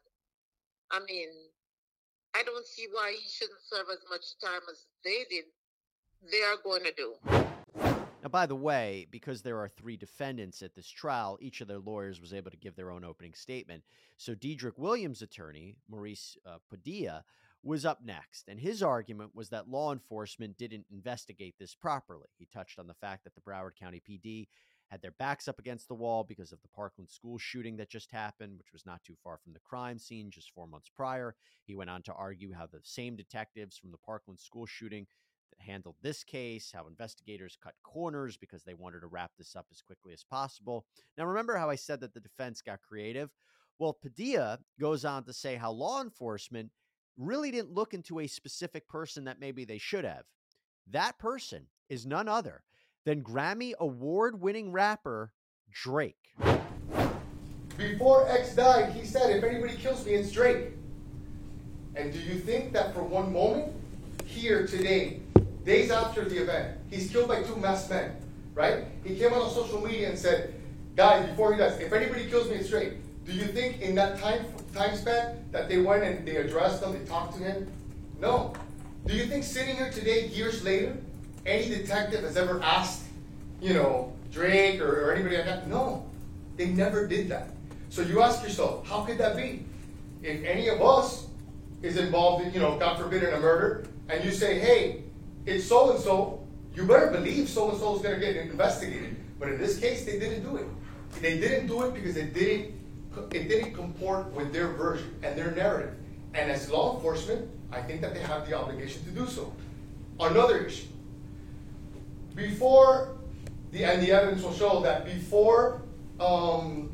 I 0.89 0.99
mean, 1.07 1.29
I 2.33 2.41
don't 2.41 2.65
see 2.65 2.87
why 2.91 3.15
he 3.21 3.29
shouldn't 3.29 3.61
serve 3.69 3.85
as 3.91 3.99
much 4.09 4.23
time 4.43 4.61
as 4.71 4.85
they 5.05 5.25
did. 5.29 5.45
They 6.31 6.41
are 6.41 6.57
going 6.63 6.85
to 6.85 6.93
do. 6.93 7.52
Now, 8.23 8.29
by 8.29 8.45
the 8.45 8.55
way, 8.55 9.05
because 9.11 9.41
there 9.41 9.59
are 9.59 9.67
three 9.67 9.97
defendants 9.97 10.61
at 10.61 10.75
this 10.75 10.87
trial, 10.87 11.37
each 11.41 11.59
of 11.59 11.67
their 11.67 11.79
lawyers 11.79 12.21
was 12.21 12.33
able 12.33 12.51
to 12.51 12.57
give 12.57 12.77
their 12.77 12.89
own 12.89 13.03
opening 13.03 13.33
statement. 13.33 13.83
So, 14.15 14.33
Dedrick 14.33 14.77
Williams' 14.77 15.21
attorney, 15.21 15.75
Maurice 15.89 16.37
uh, 16.45 16.59
Padilla, 16.69 17.25
was 17.63 17.83
up 17.85 17.99
next. 18.01 18.47
And 18.47 18.61
his 18.61 18.81
argument 18.81 19.31
was 19.35 19.49
that 19.49 19.67
law 19.67 19.91
enforcement 19.91 20.57
didn't 20.57 20.85
investigate 20.89 21.55
this 21.59 21.75
properly. 21.75 22.29
He 22.37 22.45
touched 22.45 22.79
on 22.79 22.87
the 22.87 22.93
fact 22.93 23.25
that 23.25 23.35
the 23.35 23.41
Broward 23.41 23.75
County 23.77 24.01
PD 24.09 24.47
had 24.87 25.01
their 25.01 25.11
backs 25.11 25.49
up 25.49 25.59
against 25.59 25.89
the 25.89 25.95
wall 25.95 26.23
because 26.23 26.53
of 26.53 26.61
the 26.61 26.67
Parkland 26.69 27.09
school 27.09 27.37
shooting 27.37 27.75
that 27.77 27.89
just 27.89 28.11
happened, 28.11 28.57
which 28.57 28.71
was 28.71 28.85
not 28.85 29.03
too 29.03 29.15
far 29.21 29.37
from 29.37 29.51
the 29.51 29.59
crime 29.59 29.99
scene 29.99 30.29
just 30.29 30.51
four 30.53 30.67
months 30.67 30.89
prior. 30.95 31.35
He 31.65 31.75
went 31.75 31.89
on 31.89 32.03
to 32.03 32.13
argue 32.13 32.53
how 32.53 32.67
the 32.67 32.79
same 32.83 33.17
detectives 33.17 33.77
from 33.77 33.91
the 33.91 33.97
Parkland 33.97 34.39
school 34.39 34.65
shooting 34.65 35.07
handled 35.59 35.95
this 36.01 36.23
case, 36.23 36.71
how 36.73 36.87
investigators 36.87 37.57
cut 37.61 37.73
corners 37.83 38.37
because 38.37 38.63
they 38.63 38.73
wanted 38.73 39.01
to 39.01 39.07
wrap 39.07 39.31
this 39.37 39.55
up 39.55 39.67
as 39.71 39.81
quickly 39.81 40.13
as 40.13 40.23
possible. 40.23 40.85
Now, 41.17 41.25
remember 41.25 41.55
how 41.57 41.69
I 41.69 41.75
said 41.75 42.01
that 42.01 42.13
the 42.13 42.19
defense 42.19 42.61
got 42.61 42.81
creative? 42.81 43.29
Well, 43.79 43.93
Padilla 43.93 44.59
goes 44.79 45.05
on 45.05 45.23
to 45.25 45.33
say 45.33 45.55
how 45.55 45.71
law 45.71 46.01
enforcement 46.01 46.71
really 47.17 47.51
didn't 47.51 47.73
look 47.73 47.93
into 47.93 48.19
a 48.19 48.27
specific 48.27 48.87
person 48.87 49.25
that 49.25 49.39
maybe 49.39 49.65
they 49.65 49.77
should 49.77 50.05
have. 50.05 50.23
That 50.91 51.17
person 51.19 51.67
is 51.89 52.05
none 52.05 52.27
other 52.27 52.63
than 53.05 53.23
Grammy 53.23 53.73
award 53.79 54.41
winning 54.41 54.71
rapper 54.71 55.33
Drake. 55.71 56.35
Before 57.77 58.27
X 58.29 58.55
died, 58.55 58.93
he 58.93 59.05
said, 59.05 59.35
if 59.35 59.43
anybody 59.43 59.75
kills 59.77 60.05
me, 60.05 60.13
it's 60.13 60.31
Drake. 60.31 60.71
And 61.95 62.13
do 62.13 62.19
you 62.19 62.39
think 62.39 62.73
that 62.73 62.93
for 62.93 63.03
one 63.03 63.31
moment, 63.33 63.73
here 64.25 64.65
today, 64.65 65.19
days 65.65 65.91
after 65.91 66.25
the 66.25 66.41
event, 66.41 66.77
he's 66.89 67.09
killed 67.09 67.27
by 67.27 67.43
two 67.43 67.55
masked 67.55 67.89
men, 67.89 68.15
right? 68.53 68.85
He 69.03 69.15
came 69.15 69.33
out 69.33 69.41
on 69.41 69.49
social 69.51 69.81
media 69.81 70.09
and 70.09 70.17
said, 70.17 70.53
guys, 70.95 71.27
before 71.29 71.53
he 71.53 71.59
dies, 71.59 71.79
if 71.79 71.91
anybody 71.93 72.27
kills 72.27 72.49
me, 72.49 72.55
it's 72.55 72.69
Drake. 72.69 72.93
Do 73.25 73.31
you 73.31 73.45
think 73.45 73.81
in 73.81 73.95
that 73.95 74.19
time 74.19 74.45
time 74.73 74.95
span 74.95 75.45
that 75.51 75.69
they 75.69 75.77
went 75.77 76.03
and 76.03 76.27
they 76.27 76.37
addressed 76.37 76.83
him, 76.83 76.93
they 76.93 77.05
talked 77.05 77.37
to 77.37 77.43
him? 77.43 77.71
No. 78.19 78.53
Do 79.05 79.15
you 79.15 79.25
think 79.25 79.43
sitting 79.43 79.75
here 79.75 79.91
today, 79.91 80.27
years 80.27 80.63
later, 80.63 80.97
any 81.45 81.69
detective 81.69 82.23
has 82.23 82.37
ever 82.37 82.61
asked, 82.63 83.03
you 83.61 83.73
know, 83.73 84.13
Drake 84.31 84.81
or, 84.81 85.05
or 85.05 85.13
anybody 85.13 85.37
like 85.37 85.45
that? 85.45 85.67
No. 85.67 86.05
They 86.57 86.67
never 86.67 87.07
did 87.07 87.29
that. 87.29 87.49
So 87.89 88.01
you 88.01 88.21
ask 88.21 88.43
yourself, 88.43 88.87
how 88.87 89.03
could 89.03 89.17
that 89.19 89.35
be? 89.35 89.65
If 90.21 90.43
any 90.43 90.69
of 90.69 90.81
us 90.81 91.27
is 91.81 91.97
involved 91.97 92.45
in, 92.45 92.53
you 92.53 92.59
know, 92.59 92.77
God 92.77 92.97
forbid, 92.97 93.23
in 93.23 93.33
a 93.33 93.39
murder, 93.39 93.85
and 94.09 94.23
you 94.23 94.31
say, 94.31 94.59
hey, 94.59 95.03
it's 95.45 95.65
so 95.65 95.91
and 95.91 95.99
so, 95.99 96.45
you 96.75 96.85
better 96.85 97.07
believe 97.07 97.49
so 97.49 97.69
and 97.69 97.79
so 97.79 97.95
is 97.95 98.01
going 98.01 98.19
to 98.19 98.21
get 98.21 98.35
investigated. 98.37 99.15
But 99.39 99.49
in 99.49 99.57
this 99.57 99.79
case, 99.79 100.05
they 100.05 100.19
didn't 100.19 100.43
do 100.43 100.57
it. 100.57 100.67
They 101.21 101.39
didn't 101.39 101.67
do 101.67 101.83
it 101.83 101.93
because 101.93 102.17
it 102.17 102.33
didn't 102.33 102.73
it 103.31 103.47
didn't 103.47 103.73
comport 103.73 104.31
with 104.33 104.51
their 104.51 104.69
version 104.69 105.13
and 105.21 105.37
their 105.37 105.51
narrative. 105.51 105.93
And 106.33 106.49
as 106.49 106.71
law 106.71 106.95
enforcement, 106.95 107.47
I 107.71 107.81
think 107.81 108.01
that 108.01 108.13
they 108.13 108.21
have 108.21 108.47
the 108.47 108.57
obligation 108.57 109.03
to 109.03 109.11
do 109.11 109.27
so. 109.27 109.53
Another 110.19 110.65
issue. 110.65 110.87
Before 112.35 113.17
the 113.71 113.83
and 113.83 114.01
the 114.01 114.11
evidence 114.11 114.43
will 114.43 114.53
show 114.53 114.81
that 114.81 115.05
before 115.05 115.81
um, 116.19 116.91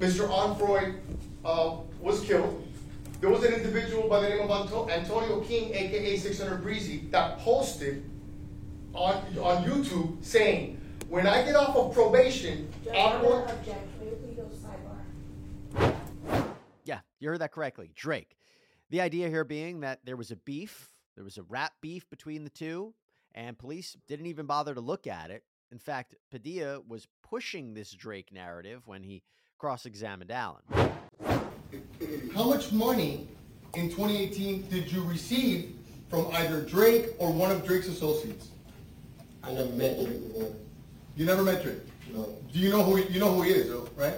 Mr. 0.00 0.28
Onfroy 0.28 0.96
uh, 1.44 1.76
was 2.00 2.20
killed, 2.22 2.65
there 3.20 3.30
was 3.30 3.44
an 3.44 3.54
individual 3.54 4.08
by 4.08 4.20
the 4.20 4.28
name 4.28 4.40
of 4.40 4.50
Anto- 4.50 4.88
Antonio 4.88 5.40
King, 5.40 5.74
aka 5.74 6.16
600 6.16 6.62
Breezy, 6.62 7.08
that 7.10 7.38
posted 7.38 8.08
on 8.94 9.16
on 9.38 9.64
YouTube 9.64 10.22
saying, 10.24 10.80
"When 11.08 11.26
I 11.26 11.42
get 11.44 11.56
off 11.56 11.76
of 11.76 11.92
probation, 11.92 12.72
I'm 12.94 13.22
going." 13.22 13.44
Yeah, 16.84 17.00
you 17.18 17.28
heard 17.28 17.40
that 17.40 17.52
correctly. 17.52 17.90
Drake. 17.94 18.36
The 18.90 19.00
idea 19.00 19.28
here 19.28 19.44
being 19.44 19.80
that 19.80 20.00
there 20.04 20.16
was 20.16 20.30
a 20.30 20.36
beef, 20.36 20.90
there 21.16 21.24
was 21.24 21.38
a 21.38 21.42
rap 21.42 21.72
beef 21.80 22.08
between 22.08 22.44
the 22.44 22.50
two, 22.50 22.94
and 23.34 23.58
police 23.58 23.96
didn't 24.06 24.26
even 24.26 24.46
bother 24.46 24.74
to 24.74 24.80
look 24.80 25.06
at 25.06 25.30
it. 25.30 25.42
In 25.72 25.78
fact, 25.78 26.14
Padilla 26.30 26.80
was 26.80 27.08
pushing 27.22 27.74
this 27.74 27.90
Drake 27.90 28.32
narrative 28.32 28.86
when 28.86 29.02
he 29.02 29.24
cross 29.58 29.84
examined 29.86 30.30
Allen. 30.30 30.62
How 32.34 32.44
much 32.44 32.72
money 32.72 33.26
in 33.74 33.88
2018 33.88 34.68
did 34.68 34.90
you 34.90 35.02
receive 35.04 35.74
from 36.08 36.26
either 36.34 36.62
Drake 36.62 37.10
or 37.18 37.32
one 37.32 37.50
of 37.50 37.64
Drake's 37.66 37.88
associates? 37.88 38.48
I 39.42 39.52
never 39.52 39.70
met 39.70 40.04
Drake 40.04 40.26
before. 40.26 40.52
You 41.16 41.24
never 41.24 41.42
met 41.42 41.62
Drake. 41.62 41.78
No. 42.12 42.28
Do 42.52 42.58
you 42.58 42.70
know 42.70 42.82
who 42.82 42.96
he, 42.96 43.12
you 43.12 43.20
know 43.20 43.32
who 43.32 43.42
he 43.42 43.52
is, 43.52 43.68
though, 43.68 43.88
right? 43.96 44.14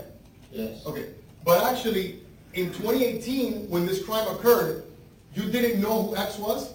Yes. 0.50 0.85
Okay. 0.87 1.07
But 1.45 1.64
actually, 1.64 2.21
in 2.54 2.66
2018, 2.73 3.68
when 3.68 3.87
this 3.87 4.04
crime 4.04 4.26
occurred, 4.28 4.85
you 5.35 5.50
didn't 5.50 5.80
know 5.80 6.02
who 6.02 6.16
X 6.16 6.38
was. 6.38 6.73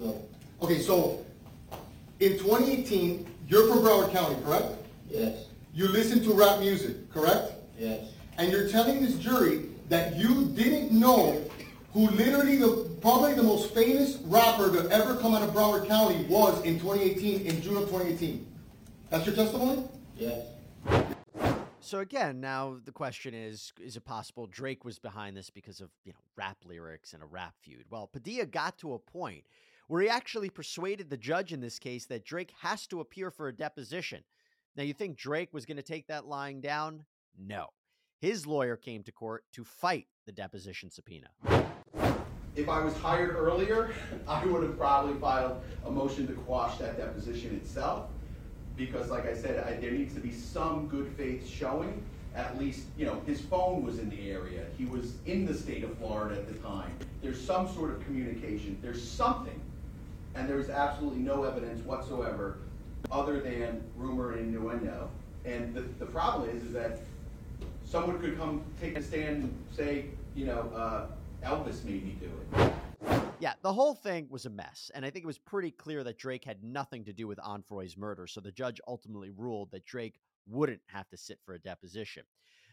No. 0.00 0.22
Okay, 0.62 0.80
so 0.80 1.24
in 2.20 2.32
2018, 2.32 3.26
you're 3.48 3.68
from 3.68 3.78
Broward 3.78 4.12
County, 4.12 4.36
correct? 4.44 4.66
Yes. 5.08 5.46
You 5.72 5.88
listen 5.88 6.22
to 6.24 6.32
rap 6.32 6.60
music, 6.60 7.12
correct? 7.12 7.52
Yes. 7.78 8.10
And 8.36 8.50
you're 8.50 8.68
telling 8.68 9.00
this 9.00 9.14
jury 9.16 9.66
that 9.88 10.16
you 10.16 10.46
didn't 10.46 10.92
know 10.92 11.42
who 11.92 12.08
literally 12.10 12.56
the 12.56 12.88
probably 13.00 13.34
the 13.34 13.42
most 13.42 13.74
famous 13.74 14.16
rapper 14.24 14.70
to 14.72 14.90
ever 14.90 15.16
come 15.16 15.34
out 15.34 15.42
of 15.42 15.50
Broward 15.54 15.86
County 15.88 16.24
was 16.28 16.62
in 16.64 16.78
2018, 16.78 17.46
in 17.46 17.62
June 17.62 17.76
of 17.76 17.84
2018. 17.84 18.46
That's 19.10 19.26
your 19.26 19.34
testimony? 19.34 19.84
Yes. 20.16 20.46
So 21.80 22.00
again, 22.00 22.40
now 22.40 22.76
the 22.84 22.92
question 22.92 23.32
is: 23.32 23.72
Is 23.80 23.96
it 23.96 24.04
possible 24.04 24.46
Drake 24.46 24.84
was 24.84 24.98
behind 24.98 25.36
this 25.36 25.48
because 25.48 25.80
of 25.80 25.90
you 26.04 26.12
know 26.12 26.18
rap 26.36 26.58
lyrics 26.66 27.14
and 27.14 27.22
a 27.22 27.26
rap 27.26 27.54
feud? 27.62 27.86
Well, 27.88 28.06
Padilla 28.06 28.46
got 28.46 28.78
to 28.78 28.92
a 28.92 28.98
point 28.98 29.44
where 29.86 30.02
he 30.02 30.08
actually 30.08 30.50
persuaded 30.50 31.08
the 31.08 31.16
judge 31.16 31.52
in 31.52 31.60
this 31.60 31.78
case 31.78 32.04
that 32.06 32.24
Drake 32.24 32.52
has 32.60 32.86
to 32.88 33.00
appear 33.00 33.30
for 33.30 33.48
a 33.48 33.56
deposition. 33.56 34.22
Now, 34.76 34.82
you 34.82 34.92
think 34.92 35.16
Drake 35.16 35.52
was 35.52 35.64
going 35.64 35.78
to 35.78 35.82
take 35.82 36.06
that 36.08 36.26
lying 36.26 36.60
down? 36.60 37.04
No. 37.38 37.68
His 38.20 38.48
lawyer 38.48 38.76
came 38.76 39.04
to 39.04 39.12
court 39.12 39.44
to 39.52 39.62
fight 39.62 40.06
the 40.26 40.32
deposition 40.32 40.90
subpoena. 40.90 41.28
If 42.56 42.68
I 42.68 42.82
was 42.82 42.96
hired 42.96 43.36
earlier, 43.36 43.94
I 44.28 44.44
would 44.44 44.64
have 44.64 44.76
probably 44.76 45.18
filed 45.20 45.62
a 45.86 45.90
motion 45.90 46.26
to 46.26 46.32
quash 46.32 46.78
that 46.78 46.96
deposition 46.96 47.54
itself 47.54 48.08
because 48.76 49.08
like 49.08 49.26
I 49.26 49.34
said, 49.34 49.64
I, 49.64 49.80
there 49.80 49.92
needs 49.92 50.14
to 50.14 50.20
be 50.20 50.32
some 50.32 50.88
good 50.88 51.12
faith 51.16 51.48
showing. 51.48 52.02
At 52.34 52.58
least, 52.58 52.86
you 52.96 53.06
know, 53.06 53.20
his 53.24 53.40
phone 53.40 53.84
was 53.84 54.00
in 54.00 54.10
the 54.10 54.30
area. 54.30 54.66
He 54.76 54.84
was 54.84 55.14
in 55.26 55.46
the 55.46 55.54
state 55.54 55.84
of 55.84 55.96
Florida 55.98 56.36
at 56.36 56.48
the 56.48 56.54
time. 56.54 56.90
There's 57.22 57.40
some 57.40 57.72
sort 57.72 57.90
of 57.90 58.04
communication. 58.04 58.78
There's 58.82 59.02
something. 59.08 59.60
And 60.34 60.48
there's 60.48 60.70
absolutely 60.70 61.20
no 61.20 61.44
evidence 61.44 61.84
whatsoever 61.84 62.58
other 63.10 63.40
than 63.40 63.82
rumor 63.96 64.32
and 64.32 64.54
innuendo. 64.54 65.08
And 65.44 65.74
the, 65.74 65.82
the 65.98 66.06
problem 66.06 66.50
is, 66.50 66.62
is 66.64 66.72
that 66.72 67.00
someone 67.88 68.18
could 68.20 68.36
come 68.36 68.62
take 68.80 68.96
a 68.96 69.02
stand 69.02 69.44
and 69.44 69.64
say, 69.74 70.06
you 70.34 70.44
know, 70.46 70.70
uh, 70.74 71.06
Elvis 71.44 71.84
made 71.84 72.04
me 72.04 72.16
do 72.20 72.30
it. 72.62 72.72
Yeah, 73.40 73.54
the 73.62 73.72
whole 73.72 73.94
thing 73.94 74.26
was 74.30 74.46
a 74.46 74.50
mess, 74.50 74.90
and 74.94 75.04
I 75.04 75.10
think 75.10 75.24
it 75.24 75.26
was 75.26 75.38
pretty 75.38 75.70
clear 75.70 76.02
that 76.04 76.18
Drake 76.18 76.44
had 76.44 76.62
nothing 76.62 77.04
to 77.04 77.12
do 77.12 77.28
with 77.28 77.38
Onfroy's 77.38 77.96
murder, 77.96 78.26
so 78.26 78.40
the 78.40 78.50
judge 78.50 78.80
ultimately 78.88 79.30
ruled 79.30 79.70
that 79.70 79.86
Drake 79.86 80.18
wouldn't 80.46 80.80
have 80.86 81.08
to 81.10 81.16
sit 81.16 81.38
for 81.44 81.54
a 81.54 81.58
deposition. 81.58 82.24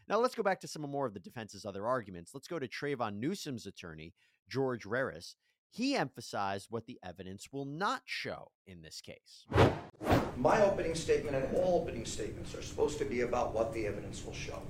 Now, 0.08 0.18
let's 0.18 0.34
go 0.34 0.42
back 0.42 0.60
to 0.60 0.68
some 0.68 0.82
more 0.82 1.06
of 1.06 1.14
the 1.14 1.20
defense's 1.20 1.64
other 1.64 1.86
arguments. 1.86 2.32
Let's 2.34 2.48
go 2.48 2.58
to 2.58 2.68
Trayvon 2.68 3.18
Newsome's 3.18 3.66
attorney, 3.66 4.12
George 4.48 4.84
Raris. 4.84 5.36
He 5.70 5.96
emphasized 5.96 6.68
what 6.70 6.86
the 6.86 6.98
evidence 7.04 7.48
will 7.52 7.64
not 7.64 8.02
show 8.04 8.50
in 8.66 8.82
this 8.82 9.00
case. 9.00 9.46
My 10.36 10.62
opening 10.62 10.94
statement 10.94 11.36
and 11.36 11.56
all 11.56 11.82
opening 11.82 12.04
statements 12.04 12.54
are 12.54 12.62
supposed 12.62 12.98
to 12.98 13.04
be 13.04 13.22
about 13.22 13.54
what 13.54 13.72
the 13.72 13.86
evidence 13.86 14.24
will 14.24 14.34
show. 14.34 14.62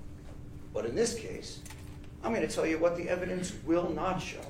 But 0.76 0.84
in 0.84 0.94
this 0.94 1.14
case, 1.14 1.60
I'm 2.22 2.34
going 2.34 2.46
to 2.46 2.54
tell 2.54 2.66
you 2.66 2.78
what 2.78 2.98
the 2.98 3.08
evidence 3.08 3.54
will 3.64 3.88
not 3.88 4.20
show 4.20 4.42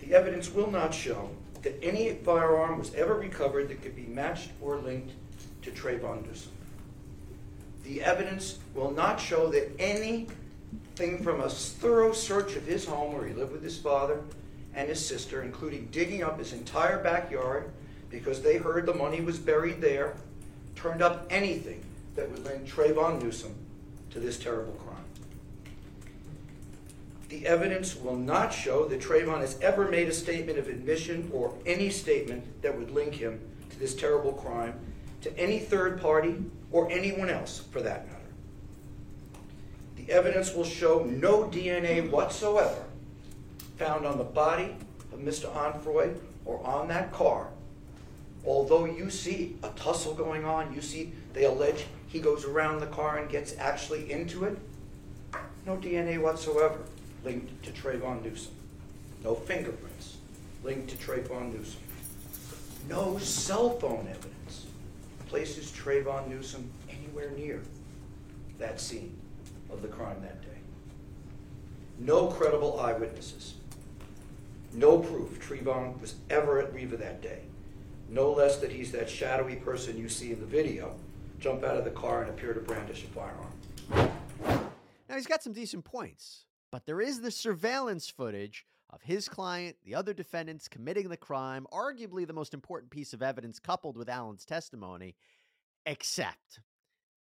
the 0.00 0.14
evidence 0.14 0.52
will 0.52 0.70
not 0.70 0.94
show 0.94 1.30
that 1.62 1.82
any 1.82 2.12
firearm 2.12 2.78
was 2.78 2.94
ever 2.94 3.14
recovered 3.14 3.68
that 3.70 3.82
could 3.82 3.96
be 3.96 4.06
matched 4.06 4.50
or 4.60 4.76
linked 4.76 5.12
to 5.62 5.72
Trayvon 5.72 6.24
Newsome. 6.24 6.52
The 7.82 8.04
evidence 8.04 8.58
will 8.72 8.92
not 8.92 9.18
show 9.18 9.48
that 9.48 9.72
anything 9.80 10.28
from 11.24 11.40
a 11.40 11.48
thorough 11.48 12.12
search 12.12 12.54
of 12.54 12.66
his 12.66 12.84
home 12.84 13.14
where 13.14 13.26
he 13.26 13.34
lived 13.34 13.50
with 13.50 13.64
his 13.64 13.78
father 13.78 14.22
and 14.74 14.88
his 14.88 15.04
sister, 15.04 15.42
including 15.42 15.88
digging 15.90 16.22
up 16.22 16.38
his 16.38 16.52
entire 16.52 17.02
backyard 17.02 17.70
because 18.10 18.42
they 18.42 18.58
heard 18.58 18.86
the 18.86 18.94
money 18.94 19.20
was 19.20 19.40
buried 19.40 19.80
there, 19.80 20.14
turned 20.76 21.02
up 21.02 21.26
anything 21.30 21.82
that 22.14 22.30
would 22.30 22.44
link 22.44 22.68
Trayvon 22.68 23.20
Newsome 23.20 23.56
to 24.16 24.20
this 24.20 24.38
terrible 24.38 24.72
crime 24.72 24.96
the 27.28 27.46
evidence 27.46 27.96
will 27.96 28.16
not 28.16 28.52
show 28.52 28.86
that 28.86 29.00
Trayvon 29.00 29.40
has 29.40 29.58
ever 29.60 29.90
made 29.90 30.08
a 30.08 30.12
statement 30.12 30.58
of 30.58 30.68
admission 30.68 31.30
or 31.34 31.54
any 31.66 31.90
statement 31.90 32.62
that 32.62 32.76
would 32.76 32.90
link 32.90 33.14
him 33.14 33.40
to 33.70 33.78
this 33.78 33.94
terrible 33.94 34.32
crime 34.32 34.74
to 35.22 35.38
any 35.38 35.58
third 35.58 36.00
party 36.00 36.36
or 36.70 36.90
anyone 36.90 37.28
else 37.28 37.58
for 37.58 37.82
that 37.82 38.06
matter. 38.06 38.16
The 39.96 40.10
evidence 40.12 40.54
will 40.54 40.64
show 40.64 41.04
no 41.04 41.44
DNA 41.44 42.08
whatsoever 42.10 42.84
found 43.76 44.06
on 44.06 44.18
the 44.18 44.24
body 44.24 44.76
of 45.12 45.18
Mr. 45.18 45.52
Onfroy 45.52 46.16
or 46.44 46.64
on 46.64 46.88
that 46.88 47.12
car. 47.12 47.48
Although 48.44 48.84
you 48.84 49.10
see 49.10 49.56
a 49.62 49.68
tussle 49.70 50.14
going 50.14 50.44
on, 50.44 50.74
you 50.74 50.80
see 50.80 51.12
they 51.32 51.44
allege 51.44 51.86
he 52.06 52.20
goes 52.20 52.44
around 52.44 52.80
the 52.80 52.86
car 52.86 53.18
and 53.18 53.28
gets 53.28 53.54
actually 53.58 54.10
into 54.10 54.44
it. 54.44 54.56
No 55.66 55.76
DNA 55.76 56.20
whatsoever 56.20 56.78
linked 57.24 57.62
to 57.64 57.70
Trayvon 57.72 58.22
Newsome. 58.22 58.54
No 59.24 59.34
fingerprints 59.34 60.16
linked 60.62 60.88
to 60.90 60.96
Trayvon 60.96 61.52
Newsome. 61.52 61.80
No 62.88 63.18
cell 63.18 63.70
phone 63.78 64.06
evidence 64.08 64.66
places 65.28 65.72
Trayvon 65.72 66.28
Newsome 66.28 66.70
anywhere 66.88 67.30
near 67.30 67.60
that 68.58 68.80
scene 68.80 69.16
of 69.70 69.82
the 69.82 69.88
crime 69.88 70.22
that 70.22 70.40
day. 70.42 70.48
No 71.98 72.28
credible 72.28 72.78
eyewitnesses. 72.80 73.54
No 74.72 74.98
proof 74.98 75.40
Trayvon 75.40 76.00
was 76.00 76.14
ever 76.30 76.60
at 76.60 76.72
Riva 76.72 76.96
that 76.96 77.20
day. 77.22 77.40
No 78.08 78.32
less 78.32 78.58
that 78.58 78.70
he's 78.70 78.92
that 78.92 79.10
shadowy 79.10 79.56
person 79.56 79.98
you 79.98 80.08
see 80.08 80.32
in 80.32 80.40
the 80.40 80.46
video 80.46 80.94
jump 81.38 81.64
out 81.64 81.76
of 81.76 81.84
the 81.84 81.90
car 81.90 82.22
and 82.22 82.30
appear 82.30 82.54
to 82.54 82.60
brandish 82.60 83.04
a 83.04 83.06
firearm. 83.08 84.10
Now, 85.08 85.14
he's 85.14 85.26
got 85.26 85.42
some 85.42 85.52
decent 85.52 85.84
points. 85.84 86.44
But 86.72 86.86
there 86.86 87.00
is 87.00 87.20
the 87.20 87.30
surveillance 87.30 88.08
footage 88.08 88.66
of 88.90 89.02
his 89.02 89.28
client, 89.28 89.76
the 89.84 89.94
other 89.94 90.12
defendants 90.12 90.68
committing 90.68 91.08
the 91.08 91.16
crime, 91.16 91.66
arguably 91.72 92.26
the 92.26 92.32
most 92.32 92.54
important 92.54 92.90
piece 92.90 93.12
of 93.12 93.22
evidence 93.22 93.58
coupled 93.58 93.96
with 93.96 94.08
Allen's 94.08 94.44
testimony, 94.44 95.16
except, 95.84 96.60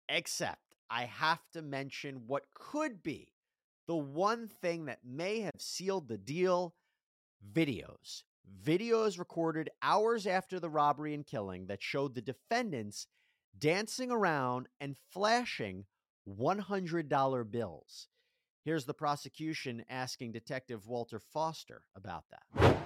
except 0.08 0.76
I 0.89 1.06
have 1.06 1.42
to 1.54 1.62
mention 1.62 2.24
what 2.28 2.44
could 2.54 3.04
be 3.04 3.34
the 3.88 3.96
one 3.96 4.48
thing 4.48 4.86
that 4.86 5.00
may 5.04 5.42
have 5.42 5.56
sealed 5.58 6.08
the 6.08 6.18
deal 6.18 6.76
videos. 7.54 8.24
Videos 8.64 9.20
recorded 9.20 9.70
hours 9.82 10.28
after 10.28 10.60
the 10.60 10.70
robbery 10.70 11.14
and 11.14 11.26
killing 11.26 11.68
that 11.68 11.82
showed 11.82 12.16
the 12.16 12.22
defendants 12.22 13.08
dancing 13.58 14.12
around 14.12 14.68
and 14.80 14.96
flashing 15.12 15.86
$100 16.28 17.52
bills. 17.52 18.08
Here's 18.66 18.86
the 18.86 18.94
prosecution 18.94 19.84
asking 19.90 20.32
Detective 20.32 20.88
Walter 20.88 21.22
Foster 21.34 21.84
about 21.96 22.26
that. 22.32 22.78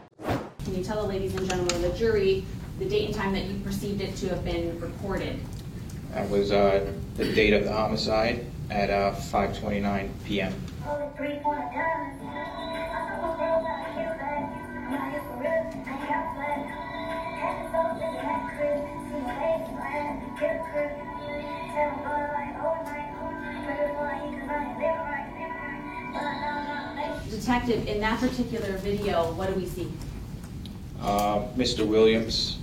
Can 0.64 0.76
you 0.76 0.84
tell 0.84 1.02
the 1.02 1.08
ladies 1.08 1.36
and 1.36 1.48
gentlemen 1.50 1.76
of 1.76 1.82
the 1.82 1.98
jury 1.98 2.46
the 2.80 2.86
date 2.86 3.08
and 3.08 3.16
time 3.16 3.34
that 3.34 3.46
you 3.46 3.60
perceived 3.60 4.02
it 4.02 4.16
to 4.18 4.30
have 4.30 4.46
been 4.46 4.80
recorded? 4.80 5.40
That 6.14 6.30
was 6.30 6.52
uh, 6.52 6.94
the 7.16 7.34
date 7.34 7.54
of 7.54 7.64
the 7.66 7.74
homicide 7.74 8.46
at 8.70 8.90
uh, 8.90 9.14
5:29 9.14 10.10
p.m. 10.26 10.54
Detective, 27.30 27.88
in 27.88 28.00
that 28.00 28.20
particular 28.20 28.78
video, 28.78 29.34
what 29.34 29.50
do 29.50 29.56
we 29.56 29.66
see? 29.66 29.92
Uh, 31.02 31.48
Mr. 31.58 31.86
Williams 31.86 32.60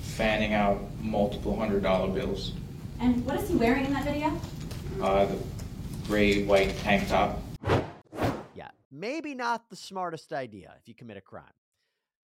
fanning 0.00 0.54
out 0.54 0.80
multiple 1.02 1.54
hundred 1.56 1.82
dollar 1.82 2.08
bills. 2.08 2.52
And 3.00 3.24
what 3.26 3.38
is 3.38 3.48
he 3.50 3.56
wearing 3.56 3.84
in 3.84 3.92
that 3.92 4.04
video? 4.04 4.32
Uh, 5.02 5.26
the 5.26 5.38
gray 6.06 6.44
white 6.44 6.76
tank 6.78 7.06
top. 7.08 7.40
Yeah, 8.54 8.70
maybe 8.90 9.34
not 9.34 9.68
the 9.68 9.76
smartest 9.76 10.32
idea 10.32 10.74
if 10.80 10.88
you 10.88 10.94
commit 10.94 11.18
a 11.18 11.20
crime. 11.20 11.44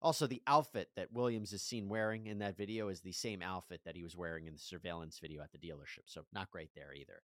Also, 0.02 0.26
the 0.26 0.42
outfit 0.48 0.90
that 0.96 1.14
Williams 1.14 1.54
is 1.54 1.62
seen 1.62 1.88
wearing 1.88 2.26
in 2.26 2.40
that 2.40 2.58
video 2.58 2.88
is 2.88 3.02
the 3.02 3.12
same 3.12 3.42
outfit 3.44 3.82
that 3.86 3.96
he 3.96 4.04
was 4.04 4.16
wearing 4.16 4.48
in 4.48 4.54
the 4.54 4.60
surveillance 4.60 5.20
video 5.20 5.44
at 5.44 5.52
the 5.52 5.60
dealership. 5.60 6.06
So, 6.06 6.26
not 6.34 6.50
great 6.50 6.72
there 6.76 6.94
either. 6.94 7.22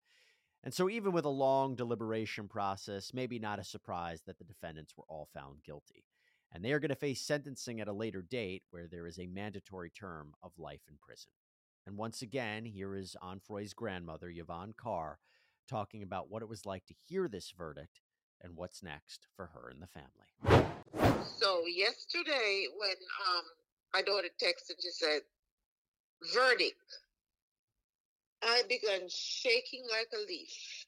And 0.63 0.73
so, 0.73 0.89
even 0.89 1.11
with 1.11 1.25
a 1.25 1.29
long 1.29 1.75
deliberation 1.75 2.47
process, 2.47 3.13
maybe 3.13 3.39
not 3.39 3.59
a 3.59 3.63
surprise 3.63 4.21
that 4.27 4.37
the 4.37 4.43
defendants 4.43 4.93
were 4.95 5.05
all 5.09 5.27
found 5.33 5.63
guilty. 5.63 6.05
And 6.53 6.63
they 6.63 6.71
are 6.71 6.79
going 6.79 6.89
to 6.89 6.95
face 6.95 7.21
sentencing 7.21 7.81
at 7.81 7.87
a 7.87 7.93
later 7.93 8.21
date 8.21 8.63
where 8.69 8.87
there 8.87 9.07
is 9.07 9.19
a 9.19 9.27
mandatory 9.27 9.89
term 9.89 10.33
of 10.43 10.51
life 10.57 10.81
in 10.87 10.95
prison. 11.01 11.31
And 11.85 11.97
once 11.97 12.21
again, 12.21 12.65
here 12.65 12.95
is 12.95 13.15
Onfroy's 13.23 13.73
grandmother, 13.73 14.31
Yvonne 14.33 14.73
Carr, 14.77 15.19
talking 15.67 16.03
about 16.03 16.29
what 16.29 16.41
it 16.41 16.49
was 16.49 16.65
like 16.65 16.85
to 16.85 16.93
hear 17.07 17.27
this 17.27 17.53
verdict 17.57 18.01
and 18.41 18.55
what's 18.55 18.83
next 18.83 19.27
for 19.35 19.47
her 19.47 19.69
and 19.69 19.81
the 19.81 19.87
family. 19.87 20.76
So 21.37 21.65
yesterday, 21.67 22.67
when 22.77 22.97
um, 23.29 23.43
my 23.93 24.01
daughter 24.01 24.29
texted, 24.41 24.81
she 24.81 24.91
said, 24.91 25.21
"Verdict." 26.33 26.77
I 28.43 28.61
began 28.69 29.09
shaking 29.09 29.83
like 29.89 30.09
a 30.13 30.21
leaf 30.27 30.85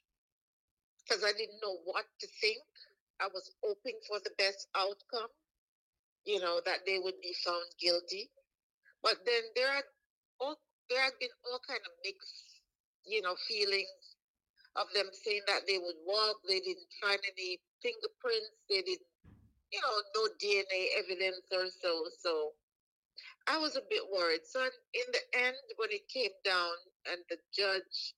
because 1.03 1.23
I 1.23 1.33
didn't 1.33 1.59
know 1.63 1.77
what 1.85 2.05
to 2.21 2.27
think. 2.41 2.61
I 3.19 3.27
was 3.33 3.51
hoping 3.63 3.97
for 4.07 4.19
the 4.23 4.31
best 4.37 4.67
outcome, 4.77 5.29
you 6.25 6.39
know, 6.39 6.61
that 6.65 6.85
they 6.85 6.99
would 6.99 7.19
be 7.21 7.35
found 7.43 7.65
guilty. 7.81 8.29
But 9.03 9.25
then 9.25 9.43
there 9.55 9.69
are 9.69 9.83
all 10.39 10.57
there 10.89 11.01
had 11.01 11.17
been 11.19 11.33
all 11.49 11.59
kind 11.67 11.81
of 11.85 11.93
mixed, 12.05 12.61
you 13.05 13.21
know, 13.21 13.35
feelings 13.47 14.15
of 14.75 14.87
them 14.93 15.09
saying 15.13 15.41
that 15.47 15.65
they 15.67 15.77
would 15.77 15.99
walk, 16.05 16.37
they 16.47 16.59
didn't 16.61 16.89
find 17.01 17.19
any 17.25 17.59
fingerprints, 17.81 18.53
they 18.69 18.81
didn't, 18.81 19.08
you 19.71 19.79
know, 19.81 19.95
no 20.15 20.29
DNA 20.41 20.87
evidence 20.99 21.45
or 21.51 21.67
so. 21.81 22.03
So 22.19 22.51
I 23.47 23.57
was 23.57 23.75
a 23.75 23.81
bit 23.89 24.03
worried. 24.11 24.41
So 24.45 24.61
in 24.61 25.07
the 25.11 25.39
end, 25.39 25.57
when 25.77 25.89
it 25.91 26.07
came 26.13 26.31
down 26.45 26.73
and 27.11 27.21
the 27.29 27.37
judge 27.55 28.13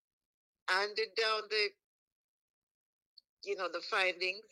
handed 0.69 1.09
down 1.19 1.41
the, 1.49 1.67
you 3.45 3.55
know, 3.57 3.67
the 3.71 3.81
findings 3.89 4.45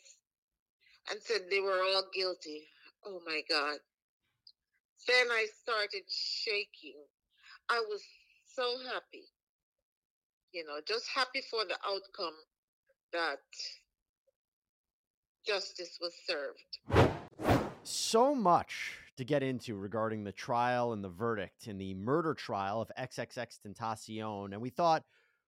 and 1.10 1.20
said 1.22 1.42
they 1.50 1.60
were 1.60 1.82
all 1.82 2.04
guilty. 2.14 2.68
Oh 3.04 3.20
my 3.26 3.42
God. 3.48 3.78
Then 5.08 5.26
I 5.30 5.46
started 5.62 6.02
shaking. 6.08 7.00
I 7.70 7.80
was 7.88 8.02
so 8.54 8.78
happy, 8.92 9.24
you 10.52 10.64
know, 10.64 10.80
just 10.86 11.06
happy 11.14 11.42
for 11.50 11.64
the 11.64 11.76
outcome 11.86 12.34
that 13.12 13.38
justice 15.46 15.98
was 16.00 16.12
served. 16.26 16.78
So 17.82 18.34
much 18.34 18.98
to 19.16 19.24
get 19.24 19.42
into 19.42 19.76
regarding 19.76 20.24
the 20.24 20.32
trial 20.32 20.92
and 20.92 21.02
the 21.04 21.08
verdict 21.08 21.66
in 21.66 21.78
the 21.78 21.94
murder 21.94 22.34
trial 22.34 22.80
of 22.80 22.90
XXX 22.98 23.58
Tentacion. 23.66 24.52
And 24.52 24.60
we 24.60 24.70
thought, 24.70 25.04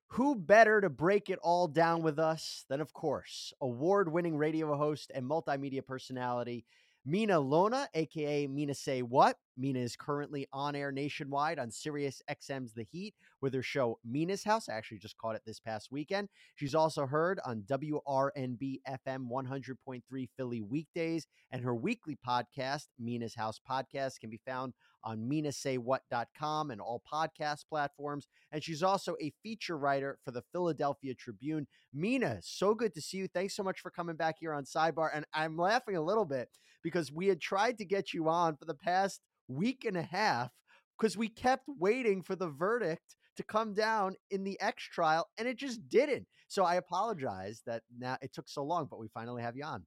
who 0.09 0.35
better 0.35 0.81
to 0.81 0.90
break 0.90 1.31
it 1.31 1.38
all 1.42 1.66
down 1.66 2.02
with 2.02 2.18
us 2.18 2.66
than, 2.68 2.83
of 2.83 2.92
course, 2.92 3.55
award 3.62 4.12
winning 4.12 4.37
radio 4.37 4.76
host 4.76 5.11
and 5.14 5.24
multimedia 5.24 5.85
personality, 5.85 6.66
Mina 7.04 7.34
Llona, 7.34 7.88
aka 7.94 8.46
Mina 8.46 8.74
Say 8.74 9.02
What. 9.02 9.36
Mina 9.56 9.80
is 9.80 9.96
currently 9.96 10.46
on 10.52 10.76
air 10.76 10.92
nationwide 10.92 11.58
on 11.58 11.68
Sirius 11.68 12.22
XM's 12.30 12.72
The 12.72 12.84
Heat 12.84 13.14
with 13.40 13.52
her 13.54 13.62
show 13.62 13.98
Mina's 14.04 14.44
House. 14.44 14.68
I 14.68 14.74
actually 14.74 14.98
just 14.98 15.18
caught 15.18 15.34
it 15.34 15.42
this 15.44 15.58
past 15.58 15.90
weekend. 15.90 16.28
She's 16.54 16.76
also 16.76 17.04
heard 17.04 17.40
on 17.44 17.62
WRNB 17.62 18.80
FM 18.88 19.28
100.3 19.28 20.28
Philly 20.36 20.62
weekdays, 20.62 21.26
and 21.50 21.62
her 21.64 21.74
weekly 21.74 22.16
podcast, 22.26 22.86
Mina's 23.00 23.34
House 23.34 23.60
Podcast, 23.68 24.20
can 24.20 24.30
be 24.30 24.40
found 24.46 24.72
on 25.04 25.18
minasaywhat.com 25.28 26.70
and 26.70 26.80
all 26.80 27.02
podcast 27.12 27.64
platforms. 27.68 28.28
And 28.52 28.62
she's 28.62 28.82
also 28.82 29.16
a 29.20 29.32
feature 29.42 29.76
writer 29.76 30.18
for 30.24 30.30
the 30.30 30.44
Philadelphia 30.52 31.14
Tribune. 31.14 31.66
Mina, 31.92 32.38
so 32.42 32.74
good 32.74 32.94
to 32.94 33.00
see 33.00 33.18
you. 33.18 33.28
Thanks 33.28 33.56
so 33.56 33.64
much 33.64 33.80
for 33.80 33.90
coming 33.90 34.16
back 34.16 34.36
here 34.38 34.54
on 34.54 34.64
Sidebar. 34.64 35.10
And 35.12 35.26
I'm 35.34 35.56
laughing 35.56 35.96
a 35.96 36.02
little 36.02 36.24
bit 36.24 36.48
because 36.83 37.12
we 37.12 37.27
had 37.29 37.40
tried 37.40 37.79
to 37.79 37.85
get 37.85 38.12
you 38.12 38.29
on 38.29 38.57
for 38.57 38.64
the 38.64 38.75
past 38.75 39.21
week 39.49 39.85
and 39.85 39.97
a 39.97 40.03
half 40.03 40.51
because 40.99 41.16
we 41.16 41.29
kept 41.29 41.64
waiting 41.66 42.23
for 42.23 42.37
the 42.37 42.49
verdict 42.49 43.16
to 43.37 43.42
come 43.42 43.75
down 43.75 44.14
in 44.31 44.45
the 44.45 44.61
X 44.61 44.83
trial 44.85 45.27
and 45.38 45.49
it 45.49 45.57
just 45.57 45.88
didn't. 45.88 46.27
So 46.49 46.64
I 46.64 46.75
apologize 46.75 47.62
that 47.66 47.83
now 47.99 48.18
it 48.21 48.33
took 48.33 48.49
so 48.49 48.62
long, 48.62 48.87
but 48.90 49.01
we 49.01 49.09
finally 49.09 49.42
have 49.42 49.57
you 49.57 49.64
on. 49.64 49.85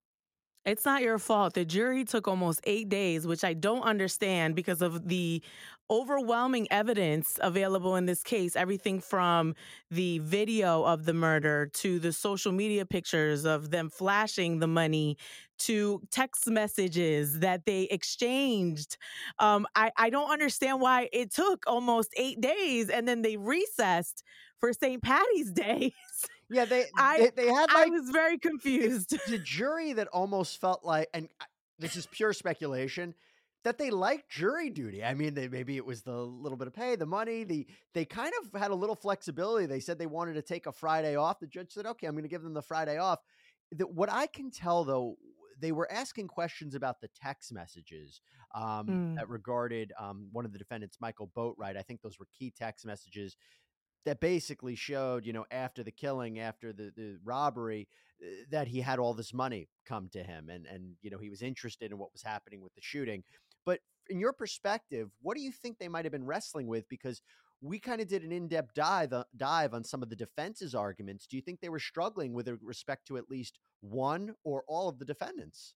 It's 0.66 0.84
not 0.84 1.04
your 1.04 1.20
fault. 1.20 1.54
The 1.54 1.64
jury 1.64 2.04
took 2.06 2.28
almost 2.28 2.60
eight 2.64 2.90
days, 2.90 3.28
which 3.28 3.44
I 3.44 3.54
don't 3.54 3.84
understand 3.84 4.56
because 4.56 4.82
of 4.82 5.08
the 5.08 5.44
overwhelming 5.92 6.68
evidence 6.72 7.38
available 7.40 7.96
in 7.96 8.08
this 8.08 8.24
case. 8.24 8.56
Everything 8.56 9.00
from 9.00 9.54
the 9.92 10.18
video 10.20 10.82
of 10.84 11.06
the 11.06 11.14
murder 11.14 11.70
to 11.76 12.00
the 12.00 12.12
social 12.12 12.52
media 12.52 12.84
pictures 12.84 13.46
of 13.46 13.70
them 13.70 13.92
flashing 13.92 14.58
the 14.58 14.66
money 14.68 15.18
to 15.60 16.02
text 16.10 16.50
messages 16.50 17.40
that 17.42 17.66
they 17.66 17.84
exchanged. 17.84 18.98
Um, 19.38 19.68
I, 19.76 19.92
I 19.98 20.10
don't 20.10 20.32
understand 20.32 20.82
why 20.82 21.10
it 21.14 21.32
took 21.32 21.64
almost 21.68 22.10
eight 22.18 22.42
days 22.42 22.90
and 22.90 23.08
then 23.08 23.22
they 23.22 23.38
recessed 23.38 24.24
for 24.60 24.74
St. 24.74 25.04
Patty's 25.04 25.52
Day. 25.54 25.94
Yeah, 26.50 26.66
they 26.66 26.86
I 26.96 27.18
they, 27.36 27.44
they 27.44 27.52
had 27.52 27.70
I 27.72 27.88
was 27.88 28.10
very 28.10 28.38
confused. 28.38 29.16
the 29.28 29.40
jury 29.40 29.94
that 29.94 30.08
almost 30.10 30.60
felt 30.62 30.84
like, 30.84 31.08
and 31.14 31.30
this 31.80 31.96
is 31.96 32.08
pure 32.08 32.34
speculation, 32.34 33.16
that 33.64 33.78
they 33.78 33.90
liked 33.90 34.30
jury 34.30 34.70
duty. 34.70 35.04
I 35.04 35.16
mean, 35.16 35.34
they 35.34 35.48
maybe 35.48 35.76
it 35.76 35.86
was 35.86 36.02
the 36.02 36.16
little 36.16 36.58
bit 36.58 36.68
of 36.68 36.74
pay, 36.74 36.96
the 36.96 37.06
money. 37.06 37.44
The 37.44 37.66
they 37.94 38.06
kind 38.06 38.32
of 38.44 38.60
had 38.60 38.72
a 38.72 38.76
little 38.76 38.96
flexibility. 38.96 39.66
They 39.66 39.80
said 39.80 39.98
they 39.98 40.06
wanted 40.06 40.34
to 40.36 40.42
take 40.44 40.68
a 40.68 40.72
Friday 40.72 41.16
off. 41.16 41.40
The 41.40 41.48
judge 41.48 41.72
said, 41.72 41.86
"Okay, 41.88 42.08
I'm 42.08 42.14
going 42.14 42.24
to 42.24 42.30
give 42.30 42.44
them 42.44 42.54
the 42.54 42.62
Friday 42.62 42.98
off." 42.98 43.20
The, 43.72 43.88
what 43.88 44.12
I 44.12 44.28
can 44.28 44.52
tell 44.52 44.84
though, 44.84 45.18
they 45.60 45.72
were 45.72 45.92
asking 45.92 46.28
questions 46.28 46.76
about 46.76 47.02
the 47.02 47.10
text 47.20 47.52
messages 47.52 48.22
um, 48.54 48.88
Mm. 48.88 49.16
that 49.16 49.28
regarded 49.28 49.92
um, 50.00 50.30
one 50.32 50.46
of 50.46 50.54
the 50.54 50.60
defendants, 50.60 50.98
Michael 51.02 51.32
Boatwright. 51.36 51.76
I 51.76 51.82
think 51.82 52.02
those 52.02 52.20
were 52.20 52.28
key 52.38 52.54
text 52.56 52.86
messages 52.86 53.36
that 54.06 54.20
basically 54.20 54.76
showed, 54.76 55.26
you 55.26 55.34
know, 55.34 55.46
after 55.52 55.84
the 55.84 55.92
killing, 55.92 56.40
after 56.40 56.72
the, 56.72 56.92
the 56.96 57.18
robbery, 57.24 57.88
uh, 58.22 58.28
that 58.52 58.68
he 58.68 58.82
had 58.82 59.00
all 59.00 59.14
this 59.14 59.34
money 59.34 59.68
come 59.86 60.10
to 60.14 60.24
him 60.24 60.50
and, 60.50 60.66
and, 60.66 60.94
you 61.02 61.10
know, 61.10 61.18
he 61.18 61.30
was 61.30 61.42
interested 61.42 61.92
in 61.92 61.98
what 61.98 62.14
was 62.14 62.22
happening 62.22 62.62
with 62.62 62.74
the 62.76 62.82
shooting. 62.82 63.24
But 63.66 63.80
in 64.10 64.20
your 64.20 64.34
perspective, 64.34 65.10
what 65.22 65.36
do 65.36 65.42
you 65.42 65.52
think 65.52 65.78
they 65.78 65.88
might 65.88 66.06
have 66.06 66.12
been 66.12 66.26
wrestling 66.26 66.68
with? 66.68 66.88
Because 66.88 67.22
we 67.62 67.80
kind 67.80 68.00
of 68.00 68.08
did 68.08 68.24
an 68.24 68.32
in-depth 68.32 68.74
dive 68.76 69.14
uh, 69.14 69.24
dive 69.36 69.74
on 69.74 69.84
some 69.84 70.04
of 70.04 70.10
the 70.10 70.16
defense's 70.16 70.76
arguments. 70.76 71.26
Do 71.26 71.36
you 71.36 71.42
think 71.42 71.62
they 71.62 71.70
were 71.70 71.80
struggling 71.80 72.34
with 72.34 72.48
respect 72.62 73.08
to 73.08 73.18
at 73.18 73.30
least 73.30 73.58
one 73.82 74.36
or 74.44 74.64
all 74.68 74.88
of 74.88 75.00
the 75.00 75.06
defendants? 75.06 75.74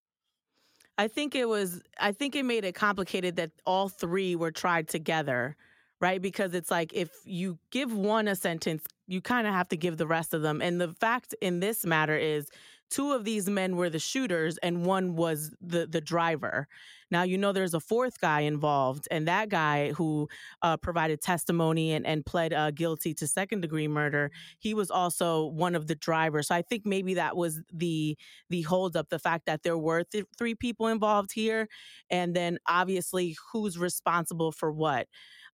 I 0.98 1.08
think 1.08 1.34
it 1.34 1.48
was 1.48 1.82
I 2.00 2.12
think 2.12 2.36
it 2.36 2.44
made 2.44 2.66
it 2.66 2.76
complicated 2.76 3.38
that 3.38 3.52
all 3.66 3.90
three 3.90 4.36
were 4.36 4.52
tried 4.52 4.88
together, 4.88 5.56
right? 6.02 6.22
Because 6.22 6.54
it's 6.54 6.72
like 6.72 6.94
if 6.94 7.10
you 7.26 7.60
give 7.72 7.94
one 7.94 8.28
a 8.28 8.36
sentence, 8.36 8.84
you 9.08 9.22
kind 9.22 9.48
of 9.48 9.54
have 9.54 9.70
to 9.70 9.78
give 9.78 9.98
the 9.98 10.08
rest 10.08 10.34
of 10.34 10.42
them. 10.42 10.62
And 10.62 10.80
the 10.80 10.94
fact 10.94 11.36
in 11.42 11.60
this 11.60 11.86
matter 11.86 12.16
is 12.16 12.50
two 12.90 13.12
of 13.12 13.24
these 13.24 13.48
men 13.50 13.76
were 13.76 13.90
the 13.90 14.00
shooters 14.00 14.58
and 14.58 14.86
one 14.86 15.16
was 15.16 15.54
the 15.62 15.86
the 15.86 16.02
driver. 16.02 16.68
Now 17.12 17.24
you 17.24 17.38
know 17.38 17.52
there's 17.52 17.74
a 17.74 17.80
fourth 17.80 18.20
guy 18.20 18.42
involved, 18.42 19.08
and 19.10 19.28
that 19.28 19.50
guy 19.50 19.94
who 19.94 20.28
uh, 20.62 20.78
provided 20.78 21.22
testimony 21.22 21.94
and, 21.94 22.06
and 22.06 22.26
pled 22.26 22.54
uh, 22.54 22.72
guilty 22.72 23.14
to 23.16 23.28
second 23.28 23.62
degree 23.62 23.88
murder, 23.88 24.32
he 24.60 24.74
was 24.74 24.92
also 24.92 25.46
one 25.48 25.76
of 25.76 25.88
the 25.88 25.96
drivers. 25.96 26.48
So 26.48 26.56
I 26.56 26.62
think 26.62 26.86
maybe 26.86 27.16
that 27.16 27.36
was 27.36 27.62
the 27.74 28.18
the 28.50 28.62
holdup, 28.64 29.10
the 29.10 29.20
fact 29.20 29.46
that 29.48 29.64
there 29.64 29.78
were 29.78 30.04
th- 30.04 30.26
three 30.38 30.56
people 30.56 30.88
involved 30.88 31.32
here, 31.32 31.68
and 32.10 32.36
then 32.36 32.60
obviously 32.68 33.36
who's 33.52 33.78
responsible 33.78 34.52
for 34.52 34.72
what. 34.72 35.08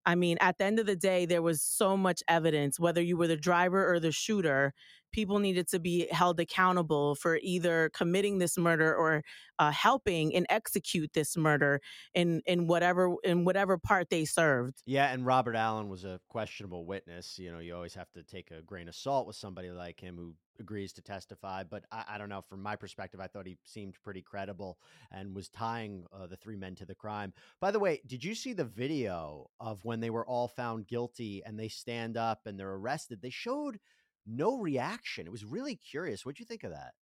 I 0.05 0.15
mean, 0.15 0.37
at 0.39 0.57
the 0.57 0.65
end 0.65 0.79
of 0.79 0.85
the 0.85 0.95
day, 0.95 1.25
there 1.25 1.41
was 1.41 1.61
so 1.61 1.97
much 1.97 2.21
evidence, 2.27 2.79
whether 2.79 3.01
you 3.01 3.17
were 3.17 3.27
the 3.27 3.37
driver 3.37 3.91
or 3.91 3.99
the 3.99 4.11
shooter, 4.11 4.73
people 5.11 5.39
needed 5.39 5.67
to 5.69 5.79
be 5.79 6.07
held 6.11 6.39
accountable 6.39 7.15
for 7.15 7.39
either 7.41 7.89
committing 7.93 8.37
this 8.37 8.57
murder 8.57 8.93
or 8.93 9.23
uh, 9.59 9.71
helping 9.71 10.35
and 10.35 10.45
execute 10.49 11.11
this 11.13 11.37
murder 11.37 11.79
in, 12.13 12.41
in 12.45 12.67
whatever 12.67 13.15
in 13.23 13.45
whatever 13.45 13.77
part 13.77 14.09
they 14.09 14.25
served. 14.25 14.83
Yeah, 14.85 15.11
and 15.11 15.25
Robert 15.25 15.55
Allen 15.55 15.87
was 15.87 16.03
a 16.03 16.19
questionable 16.29 16.85
witness. 16.85 17.39
You 17.39 17.51
know, 17.51 17.59
you 17.59 17.73
always 17.73 17.95
have 17.95 18.11
to 18.11 18.23
take 18.23 18.51
a 18.51 18.61
grain 18.61 18.89
of 18.89 18.95
salt 18.95 19.25
with 19.25 19.37
somebody 19.37 19.71
like 19.71 19.99
him 19.99 20.17
who 20.17 20.33
agrees 20.59 20.93
to 20.93 21.01
testify. 21.01 21.63
But 21.63 21.85
I, 21.91 22.03
I 22.09 22.17
don't 22.17 22.29
know. 22.29 22.41
From 22.41 22.61
my 22.61 22.75
perspective, 22.75 23.19
I 23.19 23.27
thought 23.27 23.47
he 23.47 23.57
seemed 23.63 23.95
pretty 24.03 24.21
credible 24.21 24.77
and 25.11 25.35
was 25.35 25.49
tying 25.49 26.05
uh, 26.13 26.27
the 26.27 26.37
three 26.37 26.55
men 26.55 26.75
to 26.75 26.85
the 26.85 26.95
crime. 26.95 27.33
By 27.59 27.71
the 27.71 27.79
way, 27.79 28.01
did 28.05 28.23
you 28.23 28.35
see 28.35 28.53
the 28.53 28.65
video 28.65 29.49
of 29.59 29.83
when 29.85 29.99
they 29.99 30.09
were 30.09 30.25
all 30.25 30.47
found 30.47 30.87
guilty 30.87 31.43
and 31.45 31.59
they 31.59 31.67
stand 31.67 32.17
up 32.17 32.41
and 32.45 32.59
they're 32.59 32.73
arrested? 32.73 33.21
They 33.21 33.29
showed 33.29 33.79
no 34.25 34.57
reaction. 34.57 35.27
It 35.27 35.31
was 35.31 35.45
really 35.45 35.75
curious. 35.75 36.25
What'd 36.25 36.39
you 36.39 36.45
think 36.45 36.63
of 36.63 36.71
that? 36.71 36.93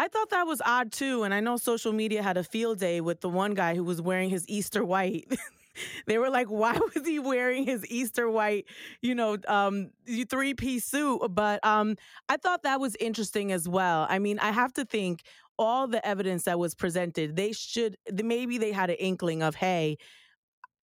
I 0.00 0.06
thought 0.06 0.30
that 0.30 0.46
was 0.46 0.62
odd 0.64 0.92
too. 0.92 1.24
And 1.24 1.34
I 1.34 1.40
know 1.40 1.56
social 1.56 1.92
media 1.92 2.22
had 2.22 2.36
a 2.36 2.44
field 2.44 2.78
day 2.78 3.00
with 3.00 3.20
the 3.20 3.28
one 3.28 3.54
guy 3.54 3.74
who 3.74 3.82
was 3.82 4.00
wearing 4.00 4.30
his 4.30 4.48
Easter 4.48 4.84
white. 4.84 5.26
they 6.06 6.18
were 6.18 6.30
like, 6.30 6.48
why 6.48 6.78
was 6.94 7.06
he 7.06 7.18
wearing 7.18 7.64
his 7.64 7.86
Easter 7.86 8.30
white, 8.30 8.66
you 9.02 9.14
know, 9.14 9.36
um, 9.46 9.90
three 10.28 10.54
piece 10.54 10.84
suit? 10.84 11.20
But 11.30 11.64
um, 11.64 11.96
I 12.28 12.36
thought 12.36 12.62
that 12.62 12.80
was 12.80 12.96
interesting 13.00 13.52
as 13.52 13.68
well. 13.68 14.06
I 14.08 14.18
mean, 14.18 14.38
I 14.38 14.50
have 14.50 14.72
to 14.74 14.84
think 14.84 15.22
all 15.58 15.88
the 15.88 16.06
evidence 16.06 16.44
that 16.44 16.58
was 16.58 16.74
presented, 16.74 17.36
they 17.36 17.52
should, 17.52 17.96
maybe 18.12 18.58
they 18.58 18.72
had 18.72 18.90
an 18.90 18.96
inkling 18.96 19.42
of, 19.42 19.56
hey, 19.56 19.98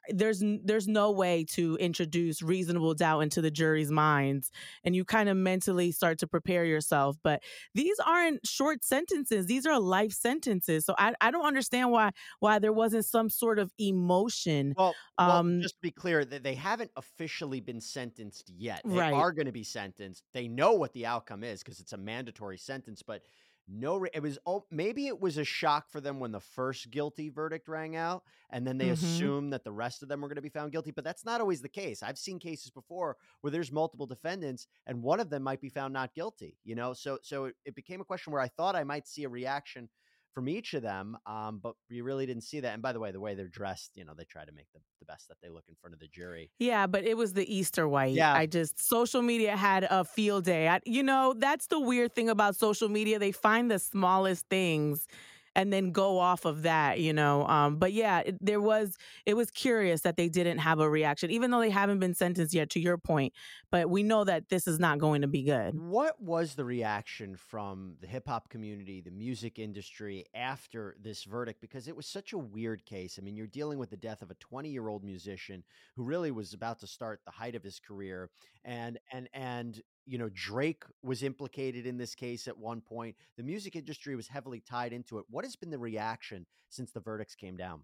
there's 0.09 0.43
there's 0.63 0.87
no 0.87 1.11
way 1.11 1.43
to 1.43 1.75
introduce 1.77 2.41
reasonable 2.41 2.93
doubt 2.93 3.21
into 3.21 3.41
the 3.41 3.51
jury's 3.51 3.91
minds 3.91 4.51
and 4.83 4.95
you 4.95 5.05
kind 5.05 5.29
of 5.29 5.37
mentally 5.37 5.91
start 5.91 6.17
to 6.19 6.27
prepare 6.27 6.65
yourself 6.65 7.17
but 7.23 7.41
these 7.73 7.99
aren't 8.05 8.45
short 8.45 8.83
sentences 8.83 9.45
these 9.45 9.65
are 9.65 9.79
life 9.79 10.11
sentences 10.11 10.85
so 10.85 10.95
i, 10.97 11.13
I 11.21 11.31
don't 11.31 11.45
understand 11.45 11.91
why 11.91 12.11
why 12.39 12.59
there 12.59 12.73
wasn't 12.73 13.05
some 13.05 13.29
sort 13.29 13.59
of 13.59 13.71
emotion 13.79 14.75
well, 14.75 14.99
well 15.25 15.41
um 15.41 15.63
just 15.63 15.75
to 15.75 15.81
be 15.81 15.91
clear 15.91 16.25
that 16.25 16.43
they 16.43 16.55
haven't 16.55 16.91
officially 16.97 17.59
been 17.61 17.79
sentenced 17.79 18.49
yet 18.49 18.85
they 18.89 19.03
Right. 19.03 19.11
are 19.11 19.31
going 19.31 19.45
to 19.45 19.51
be 19.51 19.63
sentenced 19.63 20.23
they 20.33 20.47
know 20.47 20.73
what 20.73 20.91
the 20.93 21.05
outcome 21.05 21.43
is 21.43 21.63
because 21.63 21.79
it's 21.79 21.93
a 21.93 21.97
mandatory 21.97 22.57
sentence 22.57 23.01
but 23.01 23.23
No, 23.67 24.03
it 24.03 24.19
was 24.21 24.37
oh, 24.45 24.67
maybe 24.69 25.07
it 25.07 25.19
was 25.19 25.37
a 25.39 25.43
shock 25.43 25.89
for 25.89 25.99
them 25.99 26.19
when 26.19 26.31
the 26.31 26.39
first 26.39 26.91
guilty 26.91 27.29
verdict 27.29 27.67
rang 27.67 27.95
out, 27.95 28.23
and 28.51 28.65
then 28.65 28.77
they 28.77 28.89
Mhm. 28.89 28.91
assumed 28.91 29.51
that 29.53 29.63
the 29.63 29.71
rest 29.71 30.03
of 30.03 30.07
them 30.09 30.21
were 30.21 30.27
going 30.27 30.35
to 30.35 30.41
be 30.41 30.49
found 30.49 30.71
guilty. 30.71 30.91
But 30.91 31.03
that's 31.03 31.25
not 31.25 31.41
always 31.41 31.61
the 31.63 31.69
case. 31.69 32.03
I've 32.03 32.19
seen 32.19 32.37
cases 32.37 32.69
before 32.69 33.17
where 33.41 33.49
there's 33.49 33.71
multiple 33.71 34.05
defendants, 34.05 34.67
and 34.85 35.01
one 35.01 35.19
of 35.19 35.31
them 35.31 35.41
might 35.41 35.61
be 35.61 35.69
found 35.69 35.93
not 35.93 36.13
guilty. 36.13 36.59
You 36.63 36.75
know, 36.75 36.93
so 36.93 37.17
so 37.23 37.45
it, 37.45 37.55
it 37.65 37.75
became 37.75 38.01
a 38.01 38.05
question 38.05 38.31
where 38.33 38.41
I 38.41 38.49
thought 38.49 38.75
I 38.75 38.83
might 38.83 39.07
see 39.07 39.23
a 39.23 39.29
reaction 39.29 39.89
from 40.35 40.49
each 40.49 40.73
of 40.73 40.83
them, 40.83 41.17
um, 41.25 41.59
but 41.63 41.75
we 41.89 42.01
really 42.01 42.25
didn't 42.25 42.43
see 42.43 42.59
that. 42.59 42.73
And 42.73 42.81
by 42.81 42.91
the 42.91 42.99
way, 42.99 43.11
the 43.11 43.21
way 43.21 43.35
they're 43.35 43.47
dressed, 43.47 43.91
you 43.95 44.03
know, 44.03 44.13
they 44.15 44.25
try 44.25 44.43
to 44.43 44.51
make 44.51 44.67
the, 44.73 44.81
the 44.99 45.05
best 45.05 45.29
that 45.29 45.37
they 45.41 45.47
look 45.49 45.63
in 45.69 45.75
front 45.79 45.93
of 45.93 45.99
the 46.01 46.09
jury. 46.09 46.51
Yeah, 46.59 46.87
but 46.87 47.05
it 47.05 47.15
was 47.15 47.33
the 47.33 47.55
Easter 47.55 47.87
white. 47.87 48.13
Yeah. 48.13 48.33
I 48.33 48.45
just 48.45 48.85
social 48.85 49.21
media 49.21 49.55
had 49.55 49.87
a 49.89 50.03
field 50.03 50.43
day. 50.43 50.67
I, 50.67 50.81
you 50.85 51.03
know, 51.03 51.33
that's 51.37 51.67
the 51.67 51.79
weird 51.79 52.13
thing 52.13 52.29
about 52.29 52.57
social 52.57 52.89
media. 52.89 53.17
They 53.17 53.31
find 53.31 53.71
the 53.71 53.79
smallest 53.79 54.47
things 54.49 55.07
and 55.55 55.71
then 55.71 55.91
go 55.91 56.19
off 56.19 56.45
of 56.45 56.63
that, 56.63 56.99
you 56.99 57.13
know. 57.13 57.47
Um, 57.47 57.77
but 57.77 57.93
yeah, 57.93 58.19
it, 58.19 58.37
there 58.45 58.61
was 58.61 58.97
it 59.25 59.35
was 59.35 59.49
curious 59.49 60.01
that 60.01 60.17
they 60.17 60.29
didn't 60.29 60.59
have 60.59 60.79
a 60.79 60.89
reaction, 60.89 61.31
even 61.31 61.51
though 61.51 61.59
they 61.59 61.69
haven't 61.69 61.99
been 61.99 62.13
sentenced 62.13 62.53
yet. 62.53 62.69
To 62.71 62.79
your 62.79 62.97
point, 62.97 63.33
but 63.71 63.89
we 63.89 64.03
know 64.03 64.23
that 64.23 64.49
this 64.49 64.67
is 64.67 64.79
not 64.79 64.99
going 64.99 65.21
to 65.21 65.27
be 65.27 65.43
good. 65.43 65.79
What 65.79 66.21
was 66.21 66.55
the 66.55 66.65
reaction 66.65 67.35
from 67.35 67.95
the 68.01 68.07
hip 68.07 68.27
hop 68.27 68.49
community, 68.49 69.01
the 69.01 69.11
music 69.11 69.59
industry 69.59 70.25
after 70.33 70.95
this 71.01 71.23
verdict? 71.23 71.61
Because 71.61 71.87
it 71.87 71.95
was 71.95 72.05
such 72.05 72.33
a 72.33 72.37
weird 72.37 72.85
case. 72.85 73.17
I 73.19 73.23
mean, 73.23 73.35
you're 73.35 73.47
dealing 73.47 73.79
with 73.79 73.89
the 73.89 73.97
death 73.97 74.21
of 74.21 74.31
a 74.31 74.35
20 74.35 74.69
year 74.69 74.87
old 74.87 75.03
musician 75.03 75.63
who 75.95 76.03
really 76.03 76.31
was 76.31 76.53
about 76.53 76.79
to 76.79 76.87
start 76.87 77.21
the 77.25 77.31
height 77.31 77.55
of 77.55 77.63
his 77.63 77.79
career, 77.79 78.29
and 78.63 78.99
and 79.11 79.29
and 79.33 79.81
you 80.05 80.17
know 80.17 80.29
Drake 80.33 80.83
was 81.03 81.23
implicated 81.23 81.85
in 81.85 81.97
this 81.97 82.15
case 82.15 82.47
at 82.47 82.57
one 82.57 82.81
point. 82.81 83.15
The 83.37 83.43
music 83.43 83.75
industry 83.75 84.15
was 84.15 84.27
heavily 84.27 84.61
tied 84.61 84.93
into 84.93 85.17
it. 85.17 85.25
What 85.29 85.45
has 85.45 85.55
been 85.55 85.71
the 85.71 85.79
reaction 85.79 86.45
since 86.69 86.91
the 86.91 86.99
verdicts 86.99 87.35
came 87.35 87.57
down? 87.57 87.81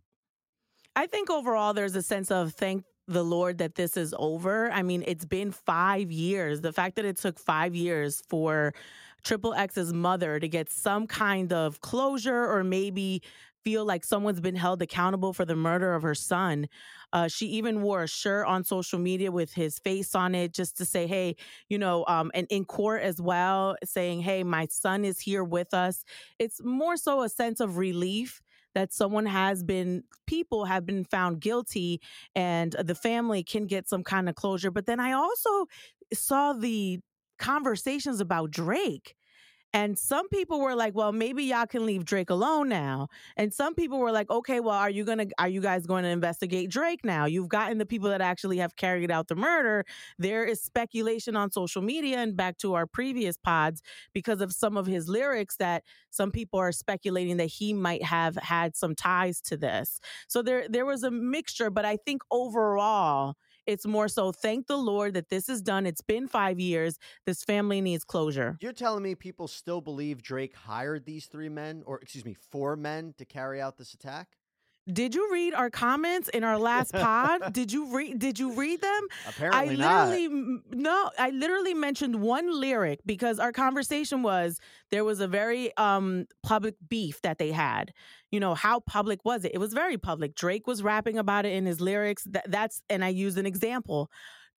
I 0.96 1.08
think 1.08 1.30
overall 1.30 1.74
there's 1.74 1.96
a 1.96 2.02
sense 2.02 2.32
of 2.32 2.54
thank 2.54 2.84
the 3.08 3.24
Lord 3.24 3.58
that 3.60 3.76
this 3.76 3.98
is 3.98 4.14
over. 4.18 4.72
I 4.72 4.84
mean, 4.84 5.04
it's 5.08 5.26
been 5.26 5.52
five 5.52 6.12
years. 6.12 6.62
The 6.62 6.74
fact 6.74 6.96
that 6.96 7.06
it 7.06 7.18
took 7.18 7.40
five 7.40 7.76
years 7.76 8.22
for 8.30 8.74
Triple 9.24 9.54
X's 9.54 9.94
mother 9.94 10.40
to 10.40 10.48
get 10.48 10.70
some 10.70 11.08
kind 11.08 11.54
of 11.54 11.82
closure 11.82 12.50
or 12.52 12.64
maybe 12.64 13.22
feel 13.64 13.86
like 13.86 14.04
someone's 14.06 14.40
been 14.42 14.56
held 14.56 14.82
accountable 14.82 15.34
for 15.34 15.46
the 15.46 15.56
murder 15.56 15.94
of 15.94 16.02
her 16.04 16.16
son. 16.16 16.68
Uh, 17.14 17.28
she 17.28 17.48
even 17.48 17.82
wore 17.82 18.04
a 18.04 18.08
shirt 18.08 18.48
on 18.48 18.64
social 18.64 19.00
media 19.00 19.32
with 19.32 19.54
his 19.54 19.80
face 19.80 20.16
on 20.16 20.34
it 20.36 20.54
just 20.54 20.78
to 20.78 20.86
say, 20.86 21.08
hey, 21.08 21.36
you 21.70 21.78
know, 21.78 22.06
um, 22.08 22.32
and 22.34 22.48
in 22.50 22.66
court 22.66 23.02
as 23.02 23.22
well, 23.22 23.76
saying, 23.84 24.22
hey, 24.22 24.44
my 24.44 24.68
son 24.70 25.04
is 25.06 25.20
here 25.20 25.44
with 25.44 25.74
us. 25.74 26.04
It's 26.40 26.62
more 26.64 26.98
so 26.98 27.22
a 27.24 27.30
sense 27.30 27.60
of 27.60 27.78
relief 27.78 28.42
that 28.74 28.94
someone 28.94 29.26
has 29.26 29.64
been 29.64 30.04
people 30.28 30.66
have 30.66 30.86
been 30.86 31.04
found 31.04 31.42
guilty 31.42 32.00
and 32.36 32.72
the 32.74 32.96
family 32.96 33.44
can 33.44 33.66
get 33.66 33.88
some 33.90 34.02
kind 34.02 34.30
of 34.30 34.36
closure 34.36 34.72
but 34.72 34.86
then 34.86 34.98
i 34.98 35.12
also 35.12 35.66
saw 36.14 36.54
the 36.54 37.00
conversations 37.38 38.20
about 38.20 38.52
drake 38.52 39.16
and 39.74 39.98
some 39.98 40.28
people 40.28 40.60
were 40.60 40.76
like, 40.76 40.96
well, 40.96 41.14
maybe 41.14 41.44
y'all 41.44 41.66
can 41.66 41.86
leave 41.86 42.04
Drake 42.04 42.30
alone 42.30 42.68
now. 42.68 43.08
And 43.38 43.54
some 43.54 43.74
people 43.74 44.00
were 44.00 44.12
like, 44.12 44.30
okay, 44.30 44.60
well, 44.60 44.76
are 44.76 44.90
you 44.90 45.06
going 45.06 45.20
to, 45.20 45.30
are 45.40 45.48
you 45.48 45.62
guys 45.62 45.86
going 45.86 46.04
to 46.04 46.10
investigate 46.10 46.70
Drake 46.70 47.06
now? 47.06 47.26
You've 47.26 47.48
gotten 47.48 47.78
the 47.78 47.86
people 47.86 48.10
that 48.10 48.20
actually 48.20 48.58
have 48.58 48.76
carried 48.76 49.12
out 49.12 49.30
the 49.30 49.36
murder. 49.36 49.86
There 50.20 50.44
is 50.44 50.62
speculation 50.62 51.38
on 51.38 51.52
social 51.52 51.82
media 51.82 52.18
and 52.18 52.36
back 52.36 52.58
to 52.60 52.74
our 52.74 52.86
previous 52.86 53.38
pods 53.38 53.82
because 54.14 54.42
of 54.42 54.52
some 54.52 54.76
of 54.76 54.88
his 54.88 55.08
lyrics 55.08 55.56
that 55.58 55.84
some 56.10 56.32
people 56.32 56.60
are 56.60 56.74
speculating 56.74 57.38
that 57.38 57.46
he 57.46 57.74
might 57.74 58.04
have 58.04 58.36
had 58.36 58.76
some 58.76 58.94
ties 58.94 59.40
to 59.42 59.56
this. 59.56 60.02
So 60.28 60.42
there, 60.42 60.68
there 60.68 60.86
was 60.86 61.04
a 61.04 61.12
mixture, 61.12 61.70
but 61.70 61.86
I 61.86 61.96
think 61.96 62.24
overall, 62.30 63.36
it's 63.72 63.88
more 63.88 64.10
so 64.10 64.34
thank 64.34 64.68
the 64.68 64.78
Lord 64.78 65.14
that 65.14 65.30
this 65.30 65.48
is 65.48 65.62
done. 65.62 65.86
It's 65.86 66.02
been 66.02 66.28
five 66.28 66.60
years. 66.60 67.00
This 67.26 67.44
family 67.44 67.80
needs 67.80 68.04
closure. 68.04 68.58
You're 68.60 68.74
telling 68.74 69.02
me 69.02 69.16
people 69.16 69.48
still 69.48 69.80
believe 69.80 70.22
Drake 70.22 70.54
hired 70.54 71.06
these 71.06 71.28
three 71.28 71.48
men, 71.48 71.84
or 71.86 72.00
excuse 72.00 72.26
me, 72.26 72.36
four 72.52 72.76
men 72.76 73.14
to 73.18 73.24
carry 73.26 73.62
out 73.62 73.78
this 73.78 73.94
attack? 73.94 74.28
Did 74.92 75.16
you 75.16 75.32
read 75.32 75.54
our 75.54 75.70
comments 75.70 76.30
in 76.30 76.44
our 76.44 76.58
last 76.58 76.94
pod? 76.94 77.54
Did 77.54 77.72
you 77.72 77.96
read 77.96 78.20
did 78.20 78.40
you 78.40 78.54
read 78.54 78.82
them? 78.82 79.08
Apparently 79.28 79.74
I 79.74 79.76
not. 79.76 80.08
literally 80.08 80.26
m- 80.26 80.64
no, 80.72 81.10
I 81.18 81.30
literally 81.30 81.74
mentioned 81.74 82.16
one 82.22 82.60
lyric 82.60 83.00
because 83.06 83.40
our 83.40 83.52
conversation 83.52 84.24
was 84.24 84.60
there 84.90 85.04
was 85.04 85.20
a 85.20 85.28
very 85.28 85.76
um 85.78 86.26
public 86.44 86.76
beef 86.88 87.22
that 87.22 87.38
they 87.38 87.52
had. 87.52 87.94
You 88.32 88.40
know, 88.40 88.56
how 88.56 88.80
public 88.80 89.26
was 89.26 89.44
it? 89.46 89.52
It 89.54 89.58
was 89.58 89.74
very 89.74 89.98
public. 89.98 90.36
Drake 90.36 90.66
was 90.68 90.82
rapping 90.82 91.18
about 91.18 91.46
it 91.46 91.54
in 91.54 91.66
his 91.66 91.82
lyrics. 91.82 92.24
That, 92.26 92.50
that's 92.50 92.82
and 92.90 93.04
I 93.04 93.10
used 93.10 93.38
an 93.38 93.46
example. 93.46 94.10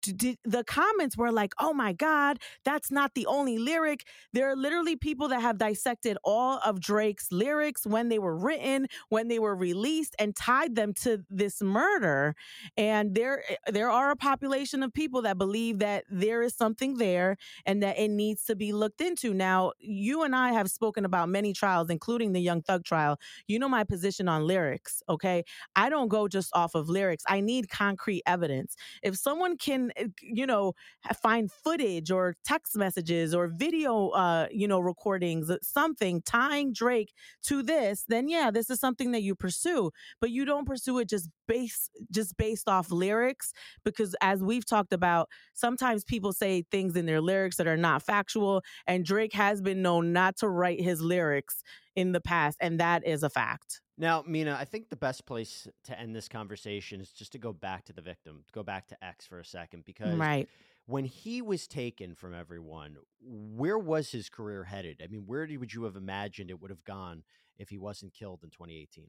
Did, 0.02 0.38
the 0.44 0.64
comments 0.64 1.16
were 1.16 1.32
like, 1.32 1.54
"Oh 1.58 1.72
my 1.72 1.92
God, 1.92 2.38
that's 2.64 2.90
not 2.90 3.14
the 3.14 3.26
only 3.26 3.58
lyric." 3.58 4.04
There 4.32 4.50
are 4.50 4.56
literally 4.56 4.96
people 4.96 5.28
that 5.28 5.40
have 5.40 5.58
dissected 5.58 6.18
all 6.24 6.58
of 6.64 6.80
Drake's 6.80 7.30
lyrics 7.30 7.86
when 7.86 8.08
they 8.08 8.18
were 8.18 8.36
written, 8.36 8.86
when 9.08 9.28
they 9.28 9.38
were 9.38 9.54
released, 9.54 10.14
and 10.18 10.34
tied 10.34 10.74
them 10.74 10.92
to 11.02 11.24
this 11.30 11.62
murder. 11.62 12.34
And 12.76 13.14
there, 13.14 13.44
eh, 13.48 13.56
there 13.70 13.90
are 13.90 14.10
a 14.10 14.16
population 14.16 14.82
of 14.82 14.92
people 14.92 15.22
that 15.22 15.38
believe 15.38 15.78
that 15.80 16.04
there 16.10 16.42
is 16.42 16.54
something 16.54 16.96
there 16.98 17.36
and 17.66 17.82
that 17.82 17.98
it 17.98 18.08
needs 18.08 18.44
to 18.46 18.56
be 18.56 18.72
looked 18.72 19.00
into. 19.00 19.34
Now, 19.34 19.72
you 19.78 20.22
and 20.22 20.34
I 20.34 20.52
have 20.52 20.70
spoken 20.70 21.04
about 21.04 21.28
many 21.28 21.52
trials, 21.52 21.90
including 21.90 22.32
the 22.32 22.40
Young 22.40 22.62
Thug 22.62 22.84
trial. 22.84 23.18
You 23.46 23.58
know 23.58 23.68
my 23.68 23.84
position 23.84 24.28
on 24.28 24.46
lyrics. 24.46 25.02
Okay, 25.08 25.44
I 25.76 25.88
don't 25.88 26.08
go 26.08 26.28
just 26.28 26.50
off 26.54 26.74
of 26.74 26.88
lyrics. 26.88 27.24
I 27.28 27.40
need 27.40 27.68
concrete 27.68 28.22
evidence. 28.26 28.76
If 29.02 29.16
someone 29.16 29.56
can, 29.56 29.91
uh, 30.00 30.04
you 30.22 30.46
know, 30.46 30.74
find 31.22 31.50
footage 31.50 32.10
or 32.10 32.36
text 32.44 32.76
messages 32.76 33.34
or 33.34 33.48
video, 33.48 34.08
uh, 34.10 34.46
you 34.50 34.66
know, 34.66 34.80
recordings, 34.80 35.50
uh, 35.50 35.58
something 35.62 36.22
tying 36.22 36.72
Drake 36.72 37.12
to 37.44 37.62
this, 37.62 38.04
then 38.08 38.28
yeah, 38.28 38.50
this 38.50 38.70
is 38.70 38.80
something 38.80 39.12
that 39.12 39.22
you 39.22 39.34
pursue. 39.34 39.90
But 40.20 40.30
you 40.30 40.44
don't 40.44 40.66
pursue 40.66 40.98
it 41.00 41.08
just 41.08 41.28
based 41.46 41.90
just 42.10 42.36
based 42.36 42.68
off 42.68 42.90
lyrics 42.90 43.52
because 43.84 44.14
as 44.20 44.42
we've 44.42 44.66
talked 44.66 44.92
about, 44.92 45.28
sometimes 45.52 46.04
people 46.04 46.32
say 46.32 46.64
things 46.70 46.96
in 46.96 47.06
their 47.06 47.20
lyrics 47.20 47.56
that 47.56 47.66
are 47.66 47.76
not 47.76 48.02
factual, 48.02 48.62
and 48.86 49.04
Drake 49.04 49.34
has 49.34 49.60
been 49.60 49.82
known 49.82 50.12
not 50.12 50.36
to 50.38 50.48
write 50.48 50.80
his 50.80 51.00
lyrics 51.02 51.62
in 51.94 52.12
the 52.12 52.20
past, 52.20 52.56
and 52.60 52.80
that 52.80 53.06
is 53.06 53.22
a 53.22 53.30
fact. 53.30 53.81
Now, 54.02 54.24
Mina, 54.26 54.56
I 54.58 54.64
think 54.64 54.88
the 54.90 54.96
best 54.96 55.26
place 55.26 55.68
to 55.84 55.98
end 55.98 56.12
this 56.12 56.28
conversation 56.28 57.00
is 57.00 57.12
just 57.12 57.30
to 57.32 57.38
go 57.38 57.52
back 57.52 57.84
to 57.84 57.92
the 57.92 58.02
victim, 58.02 58.42
go 58.50 58.64
back 58.64 58.88
to 58.88 59.04
X 59.04 59.28
for 59.28 59.38
a 59.38 59.44
second, 59.44 59.84
because 59.84 60.18
Right. 60.18 60.48
when 60.86 61.04
he 61.04 61.40
was 61.40 61.68
taken 61.68 62.16
from 62.16 62.34
everyone, 62.34 62.96
where 63.20 63.78
was 63.78 64.10
his 64.10 64.28
career 64.28 64.64
headed? 64.64 65.00
I 65.04 65.06
mean, 65.06 65.22
where 65.24 65.46
would 65.46 65.72
you 65.72 65.84
have 65.84 65.94
imagined 65.94 66.50
it 66.50 66.60
would 66.60 66.72
have 66.72 66.82
gone 66.82 67.22
if 67.58 67.68
he 67.68 67.78
wasn't 67.78 68.12
killed 68.12 68.42
in 68.42 68.50
2018? 68.50 69.08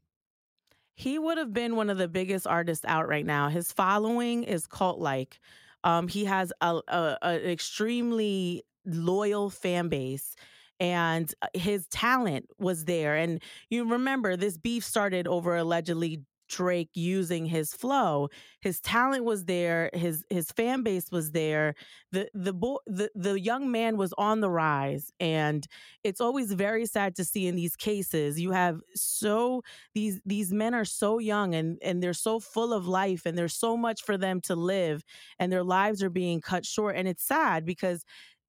he 0.96 1.18
would 1.18 1.40
have 1.40 1.52
been 1.52 1.76
one 1.76 1.90
of 1.90 1.98
the 1.98 2.08
biggest 2.08 2.46
artists 2.46 2.86
out 2.86 3.08
right 3.08 3.26
now. 3.26 3.50
His 3.50 3.72
following 3.72 4.44
is 4.44 4.68
cult 4.68 5.00
like. 5.00 5.40
Um, 5.84 6.08
he 6.08 6.26
has 6.26 6.54
a, 6.62 6.82
a, 6.88 7.18
an 7.24 7.42
extremely 7.42 8.62
loyal 8.86 9.50
fan 9.50 9.90
base. 9.90 10.36
And 10.80 11.34
uh, 11.42 11.48
his 11.54 11.88
talent 11.88 12.48
was 12.60 12.86
there. 12.86 13.16
And 13.16 13.42
you 13.70 13.90
remember 13.90 14.36
this 14.36 14.58
beef 14.58 14.84
started 14.84 15.28
over 15.28 15.56
allegedly 15.56 16.22
Drake 16.50 16.90
using 16.94 17.46
his 17.46 17.74
flow. 17.74 18.30
His 18.62 18.80
talent 18.80 19.24
was 19.24 19.46
there. 19.46 19.90
His 19.94 20.24
his 20.30 20.52
fan 20.52 20.84
base 20.84 21.10
was 21.12 21.32
there. 21.32 21.74
The 22.12 22.30
the 22.34 22.54
boy 22.54 22.76
the, 22.86 23.10
the 23.16 23.40
young 23.40 23.72
man 23.72 23.98
was 23.98 24.14
on 24.18 24.42
the 24.42 24.50
rise. 24.50 25.12
And 25.20 25.66
it's 26.04 26.22
always 26.22 26.52
very 26.54 26.86
sad 26.86 27.16
to 27.16 27.24
see 27.24 27.48
in 27.48 27.56
these 27.56 27.76
cases. 27.76 28.40
You 28.40 28.52
have 28.52 28.82
so 28.94 29.64
these 29.96 30.22
these 30.26 30.52
men 30.54 30.74
are 30.76 30.86
so 30.86 31.18
young 31.18 31.56
and 31.56 31.80
and 31.82 32.04
they're 32.04 32.14
so 32.14 32.40
full 32.40 32.74
of 32.74 32.88
life 32.88 33.26
and 33.26 33.38
there's 33.38 33.56
so 33.56 33.76
much 33.78 34.04
for 34.04 34.18
them 34.18 34.42
to 34.42 34.56
live 34.56 35.04
and 35.40 35.52
their 35.52 35.64
lives 35.64 36.04
are 36.04 36.10
being 36.10 36.42
cut 36.42 36.66
short. 36.66 36.96
And 36.96 37.08
it's 37.08 37.24
sad 37.24 37.66
because 37.66 38.04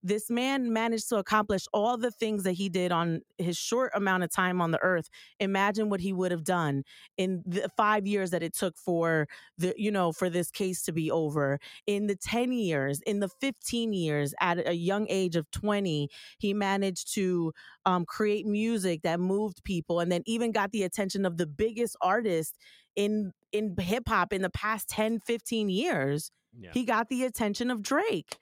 this 0.05 0.31
man 0.31 0.71
managed 0.71 1.09
to 1.09 1.17
accomplish 1.17 1.65
all 1.73 1.97
the 1.97 2.11
things 2.11 2.43
that 2.43 2.53
he 2.53 2.69
did 2.69 2.93
on 2.93 3.23
his 3.39 3.57
short 3.57 3.91
amount 3.95 4.23
of 4.23 4.31
time 4.31 4.61
on 4.61 4.71
the 4.71 4.79
earth. 4.83 5.09
Imagine 5.41 5.89
what 5.89 6.01
he 6.01 6.13
would 6.13 6.31
have 6.31 6.45
done 6.45 6.85
in 7.17 7.43
the 7.47 7.71
5 7.75 8.07
years 8.07 8.31
that 8.31 8.43
it 8.43 8.53
took 8.55 8.77
for 8.77 9.27
the 9.57 9.73
you 9.79 9.91
know 9.91 10.13
for 10.13 10.29
this 10.29 10.51
case 10.51 10.83
to 10.83 10.93
be 10.93 11.11
over. 11.11 11.59
In 11.87 12.07
the 12.07 12.17
10 12.17 12.53
years 12.53 13.01
in 13.07 13.21
the 13.21 13.31
15 13.41 13.95
years 13.95 14.35
at 14.41 14.69
a 14.69 14.75
young 14.75 15.07
age 15.09 15.37
of 15.37 15.51
20 15.51 16.11
he 16.39 16.53
managed 16.53 17.15
to 17.15 17.55
um, 17.87 18.05
create 18.05 18.47
music 18.47 19.03
that 19.03 19.19
moved 19.21 19.65
people 19.65 20.01
and 20.01 20.13
then 20.13 20.23
even 20.27 20.53
got 20.53 20.71
the 20.73 20.83
attention 20.83 21.25
of 21.25 21.39
the 21.39 21.47
biggest 21.47 21.97
artist 22.03 22.59
in 22.95 23.33
in 23.53 23.75
hip 23.79 24.05
hop 24.07 24.35
in 24.35 24.43
the 24.43 24.51
past 24.51 24.89
10 24.89 25.21
15 25.21 25.71
years. 25.71 26.31
Yeah. 26.57 26.71
he 26.73 26.85
got 26.85 27.09
the 27.09 27.25
attention 27.25 27.69
of 27.71 27.83
Drake 27.83 28.39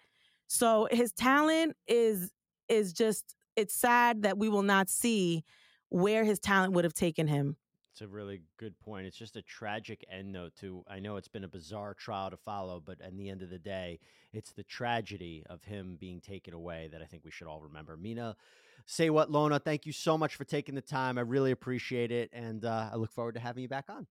so 0.52 0.86
his 0.90 1.12
talent 1.12 1.76
is 1.88 2.30
is 2.68 2.92
just 2.92 3.34
it's 3.56 3.74
sad 3.74 4.22
that 4.22 4.36
we 4.36 4.50
will 4.50 4.62
not 4.62 4.90
see 4.90 5.44
where 5.88 6.24
his 6.24 6.38
talent 6.38 6.74
would 6.74 6.84
have 6.84 6.92
taken 6.92 7.26
him. 7.26 7.56
It's 7.92 8.02
a 8.02 8.08
really 8.08 8.42
good 8.58 8.78
point. 8.78 9.06
It's 9.06 9.16
just 9.16 9.36
a 9.36 9.42
tragic 9.42 10.04
end 10.10 10.30
note 10.30 10.52
to. 10.60 10.84
I 10.88 10.98
know 10.98 11.16
it's 11.16 11.28
been 11.28 11.44
a 11.44 11.48
bizarre 11.48 11.94
trial 11.94 12.30
to 12.30 12.36
follow, 12.36 12.82
but 12.84 13.00
at 13.00 13.16
the 13.16 13.30
end 13.30 13.42
of 13.42 13.48
the 13.48 13.58
day, 13.58 13.98
it's 14.32 14.52
the 14.52 14.62
tragedy 14.62 15.42
of 15.48 15.64
him 15.64 15.96
being 15.98 16.20
taken 16.20 16.52
away 16.52 16.88
that 16.92 17.00
I 17.00 17.06
think 17.06 17.24
we 17.24 17.30
should 17.30 17.46
all 17.46 17.62
remember. 17.62 17.96
Mina, 17.96 18.36
say 18.84 19.08
what, 19.08 19.30
Llona. 19.30 19.62
Thank 19.62 19.86
you 19.86 19.92
so 19.92 20.18
much 20.18 20.36
for 20.36 20.44
taking 20.44 20.74
the 20.74 20.82
time. 20.82 21.16
I 21.16 21.22
really 21.22 21.50
appreciate 21.50 22.10
it, 22.10 22.30
and 22.32 22.64
uh, 22.64 22.90
I 22.92 22.96
look 22.96 23.12
forward 23.12 23.34
to 23.34 23.40
having 23.40 23.62
you 23.62 23.68
back 23.68 23.86
on. 23.88 24.06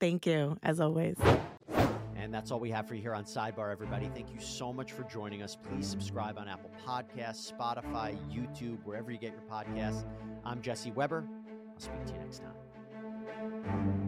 Thank 0.00 0.26
you, 0.26 0.58
as 0.62 0.80
always. 0.80 1.16
And 2.18 2.34
that's 2.34 2.50
all 2.50 2.58
we 2.58 2.70
have 2.70 2.88
for 2.88 2.96
you 2.96 3.00
here 3.00 3.14
on 3.14 3.24
Sidebar, 3.24 3.70
everybody. 3.70 4.10
Thank 4.12 4.32
you 4.34 4.40
so 4.40 4.72
much 4.72 4.90
for 4.90 5.04
joining 5.04 5.40
us. 5.40 5.56
Please 5.56 5.86
subscribe 5.86 6.36
on 6.36 6.48
Apple 6.48 6.70
Podcasts, 6.84 7.52
Spotify, 7.52 8.18
YouTube, 8.28 8.78
wherever 8.84 9.12
you 9.12 9.18
get 9.18 9.32
your 9.32 9.42
podcasts. 9.42 10.04
I'm 10.44 10.60
Jesse 10.60 10.90
Weber. 10.90 11.24
I'll 11.72 11.80
speak 11.80 12.04
to 12.06 12.12
you 12.14 12.18
next 12.18 12.42
time. 12.42 14.07